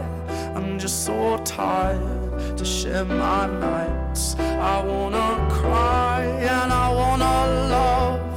I'm 0.54 0.78
just 0.78 1.06
so 1.06 1.38
tired 1.46 2.58
to 2.58 2.66
share 2.66 3.06
my 3.06 3.48
nights. 3.48 4.36
I 4.38 4.84
wanna 4.84 5.48
cry 5.50 6.26
and 6.26 6.74
I 6.74 6.94
wanna 6.94 7.36
love, 7.70 8.33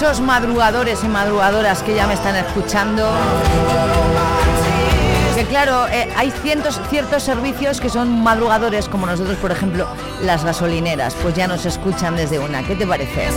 muchos 0.00 0.20
madrugadores 0.20 1.04
y 1.04 1.08
madrugadoras 1.08 1.82
que 1.82 1.94
ya 1.94 2.06
me 2.06 2.14
están 2.14 2.34
escuchando. 2.34 3.06
Que 5.34 5.44
claro, 5.44 5.88
eh, 5.88 6.08
hay 6.16 6.30
cientos, 6.30 6.80
ciertos 6.88 7.22
servicios 7.22 7.82
que 7.82 7.90
son 7.90 8.22
madrugadores, 8.22 8.88
como 8.88 9.04
nosotros, 9.04 9.36
por 9.36 9.52
ejemplo, 9.52 9.86
las 10.22 10.42
gasolineras, 10.42 11.14
pues 11.20 11.34
ya 11.34 11.46
nos 11.46 11.66
escuchan 11.66 12.16
desde 12.16 12.38
una. 12.38 12.62
¿Qué 12.62 12.76
te 12.76 12.86
parece? 12.86 13.28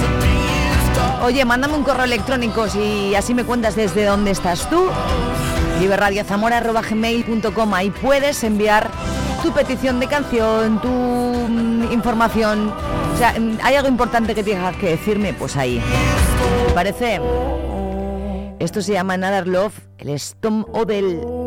Oye, 1.22 1.44
mándame 1.44 1.74
un 1.74 1.84
correo 1.84 2.06
electrónico 2.06 2.66
y 2.78 3.14
así 3.14 3.34
me 3.34 3.44
cuentas 3.44 3.76
desde 3.76 4.06
dónde 4.06 4.32
estás 4.32 4.70
tú. 4.70 4.86
liberradiozamora.gmail.com 5.82 7.74
Ahí 7.74 7.90
puedes 7.90 8.42
enviar 8.46 8.90
tu 9.44 9.52
petición 9.52 10.00
de 10.00 10.08
canción, 10.08 10.80
tu 10.82 10.88
mm, 10.88 11.92
información. 11.92 12.74
O 13.14 13.18
sea, 13.18 13.36
hay 13.64 13.76
algo 13.76 13.88
importante 13.88 14.34
que 14.34 14.44
tengas 14.44 14.76
que 14.78 14.90
decirme, 14.90 15.34
pues 15.34 15.56
ahí. 15.56 15.82
¿Te 16.68 16.74
parece? 16.74 17.22
Esto 18.60 18.82
se 18.82 18.94
llama 18.94 19.14
Another 19.14 19.48
Love, 19.48 19.74
el 20.00 20.18
Stom 20.20 20.66
Odell. 20.74 21.43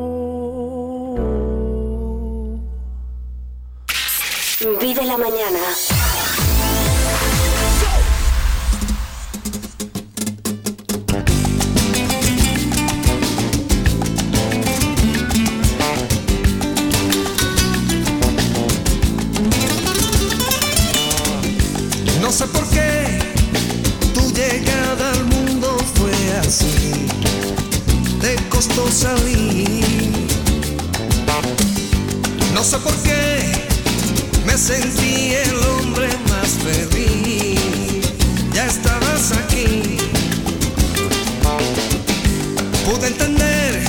Pude 42.86 43.08
entender 43.08 43.82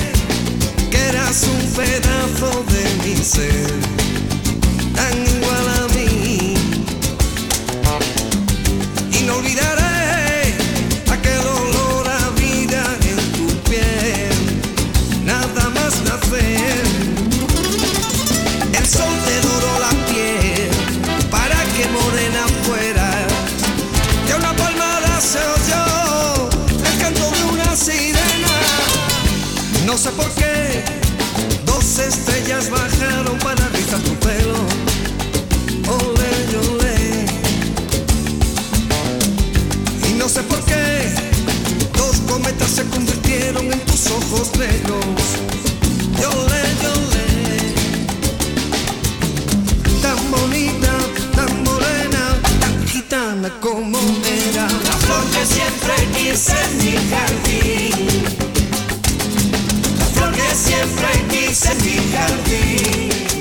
que 0.90 0.98
eras 0.98 1.44
un 1.44 1.70
pedazo 1.70 2.64
de 2.64 2.84
mi 3.04 3.16
ser, 3.22 3.70
tan 4.92 5.16
igual 5.36 5.57
como 53.60 53.98
era. 53.98 54.66
La 54.66 54.96
flor 54.96 55.24
que 55.30 55.46
siempre 55.46 55.94
quise 56.14 56.52
en 56.52 56.78
mi 56.78 56.92
jardín. 57.10 58.24
La 59.98 60.04
flor 60.06 60.32
que 60.32 60.54
siempre 60.54 61.08
quise 61.30 61.72
en 61.72 61.84
mi 61.84 62.12
jardín. 62.12 63.37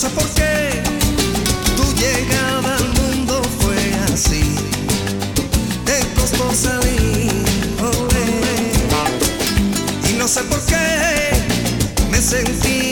Sé 0.00 0.08
por 0.08 0.26
qué 0.30 0.82
tu 1.76 1.84
llegada 2.00 2.74
al 2.74 2.88
mundo 3.00 3.42
fue 3.60 3.76
así. 4.10 4.54
Te 5.84 6.00
costó 6.18 6.50
salir. 6.54 7.30
olé. 7.82 8.40
Y 10.08 10.14
no 10.14 10.26
sé 10.26 10.42
por 10.44 10.58
qué 10.64 11.32
me 12.10 12.16
sentí 12.16 12.89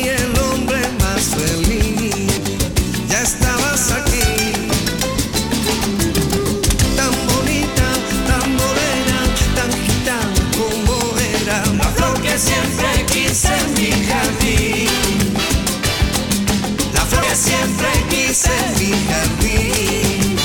quise 18.39 18.95
jardín. 19.09 20.37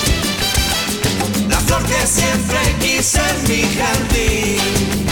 La 1.48 1.60
flor 1.60 1.84
que 1.84 2.08
siempre 2.08 2.60
quise 2.80 3.20
en 3.20 3.44
mi 3.48 3.62
jardín. 3.76 5.06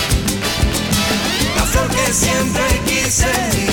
La 1.55 1.63
flor 1.63 1.87
que 1.89 2.13
siempre 2.13 2.63
quise 2.85 3.25
en 3.25 3.70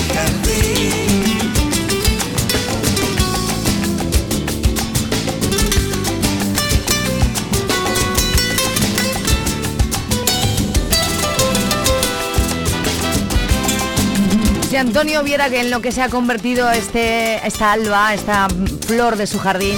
Antonio 14.79 15.23
viera 15.23 15.49
que 15.49 15.59
en 15.59 15.71
lo 15.71 15.81
que 15.81 15.91
se 15.91 16.01
ha 16.01 16.07
convertido 16.07 16.71
este, 16.71 17.45
esta 17.45 17.73
alba, 17.73 18.13
esta 18.13 18.47
flor 18.87 19.17
de 19.17 19.27
su 19.27 19.37
jardín, 19.37 19.77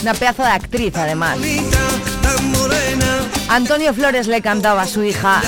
una 0.00 0.14
pedazo 0.14 0.42
de 0.42 0.48
actriz 0.48 0.96
además. 0.96 1.36
Antonio 3.48 3.92
Flores 3.92 4.28
le 4.28 4.40
cantaba 4.40 4.82
a 4.82 4.86
su 4.86 5.04
hija. 5.04 5.42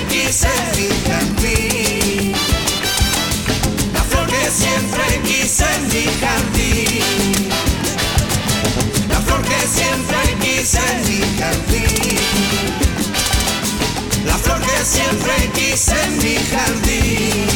La 14.24 14.36
flor 14.36 14.60
que 14.60 14.84
siempre 14.84 15.32
quise 15.54 15.92
en 16.04 16.18
mi 16.18 16.36
jardín. 16.36 17.46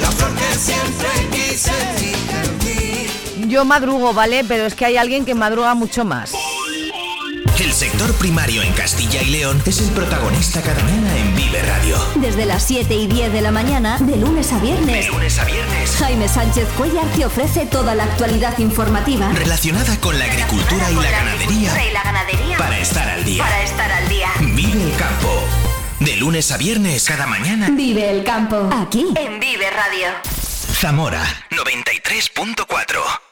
La 0.00 0.10
flor 0.10 0.34
que 0.34 0.58
siempre 0.58 1.08
quise 1.30 1.70
en 1.70 1.94
mi 2.04 2.12
jardín. 2.32 3.50
Yo 3.50 3.64
madrugo, 3.64 4.12
¿vale? 4.12 4.44
Pero 4.44 4.66
es 4.66 4.74
que 4.74 4.84
hay 4.84 4.96
alguien 4.96 5.24
que 5.24 5.34
madruga 5.34 5.74
mucho 5.74 6.04
más. 6.04 6.32
El 7.62 7.72
sector 7.72 8.12
primario 8.14 8.60
en 8.62 8.72
Castilla 8.72 9.22
y 9.22 9.30
León 9.30 9.62
es 9.64 9.78
el 9.80 9.88
protagonista 9.90 10.60
cada 10.62 10.82
mañana 10.82 11.16
en 11.16 11.36
Vive 11.36 11.62
Radio. 11.62 11.96
Desde 12.16 12.44
las 12.44 12.64
7 12.64 12.92
y 12.92 13.06
10 13.06 13.32
de 13.32 13.40
la 13.40 13.52
mañana, 13.52 13.98
de 14.00 14.16
lunes 14.16 14.52
a 14.52 14.58
viernes. 14.58 15.06
De 15.06 15.12
lunes 15.12 15.38
a 15.38 15.44
viernes. 15.44 15.96
Jaime 15.96 16.28
Sánchez 16.28 16.66
Cuellar 16.76 17.06
te 17.14 17.24
ofrece 17.24 17.66
toda 17.66 17.94
la 17.94 18.04
actualidad 18.04 18.58
informativa. 18.58 19.30
Relacionada 19.32 19.96
con 20.00 20.18
la 20.18 20.24
agricultura 20.24 20.90
y 20.90 20.94
la 20.96 21.10
ganadería. 21.10 21.88
Y 21.88 21.92
la 21.92 22.02
ganadería. 22.02 22.58
Para 22.58 22.78
estar 22.80 23.08
al 23.08 23.24
día. 23.24 23.44
Para 23.44 23.62
estar 23.62 23.92
al 23.92 24.08
día. 24.08 24.28
Vive 24.54 24.82
el 24.82 24.96
campo. 24.96 25.28
De 26.00 26.16
lunes 26.16 26.52
a 26.52 26.58
viernes, 26.58 27.04
cada 27.04 27.26
mañana. 27.26 27.70
Vive 27.70 28.10
el 28.10 28.22
campo. 28.22 28.68
Aquí. 28.72 29.06
En 29.16 29.40
Vive 29.40 29.70
Radio. 29.70 30.08
Zamora 30.74 31.24
93.4. 31.50 33.31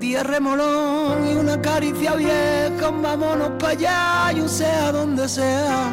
día 0.00 0.22
remolón 0.22 1.28
y 1.30 1.34
una 1.34 1.60
caricia 1.60 2.14
vieja, 2.14 2.90
vámonos 2.90 3.50
para 3.58 3.72
allá 3.72 4.32
y 4.32 4.40
un 4.40 4.48
sea 4.48 4.90
donde 4.92 5.28
sea. 5.28 5.90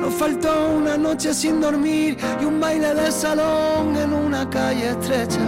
Nos 0.00 0.14
faltó 0.14 0.70
una 0.70 0.96
noche 0.96 1.34
sin 1.34 1.60
dormir 1.60 2.16
y 2.40 2.44
un 2.44 2.58
baile 2.58 2.94
de 2.94 3.12
salón 3.12 3.96
en 3.96 4.14
una 4.14 4.48
calle 4.48 4.88
estrecha. 4.88 5.44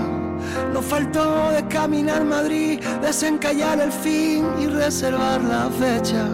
Nos 0.74 0.84
faltó 0.84 1.50
de 1.52 1.66
caminar 1.68 2.22
Madrid, 2.24 2.80
desencallar 3.00 3.80
el 3.80 3.90
fin 3.90 4.44
y 4.60 4.66
reservar 4.66 5.42
la 5.42 5.70
fecha. 5.70 6.28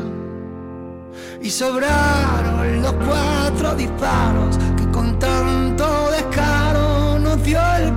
Y 1.40 1.48
sobraron 1.48 2.82
los 2.82 2.92
cuatro 2.94 3.76
disparos 3.76 4.58
que 4.76 4.90
con 4.90 5.16
tanto 5.20 6.10
descaro 6.10 7.20
nos 7.20 7.42
dio 7.44 7.60
el 7.76 7.96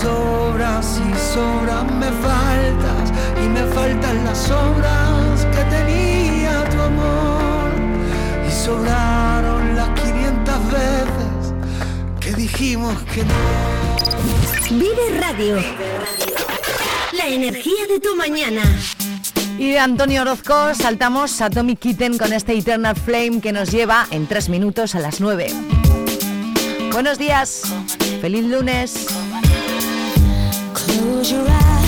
sobras 0.00 1.00
y 1.08 1.34
sobras 1.34 1.84
me 1.92 2.10
faltas, 2.24 3.12
y 3.42 3.48
me 3.48 3.64
faltan 3.74 4.24
las 4.24 4.50
obras 4.50 5.46
que 5.54 5.62
tenía 5.76 6.64
tu 6.70 6.80
amor. 6.80 7.70
Y 8.46 8.50
sobraron 8.50 9.76
las 9.76 9.88
500 10.00 10.72
veces 10.72 11.54
que 12.20 12.32
dijimos 12.32 12.96
que 13.14 13.24
no. 13.24 13.34
Vive 14.70 15.20
Radio. 15.20 15.56
La 17.12 17.26
energía 17.26 17.86
de 17.88 18.00
tu 18.00 18.16
mañana. 18.16 18.62
Y 19.58 19.72
de 19.72 19.78
Antonio 19.78 20.22
Orozco 20.22 20.74
saltamos 20.74 21.40
a 21.42 21.50
Tommy 21.50 21.76
Kitten 21.76 22.16
con 22.16 22.32
este 22.32 22.56
Eternal 22.56 22.96
Flame 22.96 23.40
que 23.42 23.52
nos 23.52 23.70
lleva 23.70 24.06
en 24.10 24.26
tres 24.26 24.48
minutos 24.48 24.94
a 24.94 25.00
las 25.00 25.20
9. 25.20 25.48
Buenos 26.92 27.18
días, 27.18 27.62
feliz 28.22 28.44
lunes. 28.44 29.06
Close 31.20 31.32
your 31.32 31.46
eyes. 31.46 31.79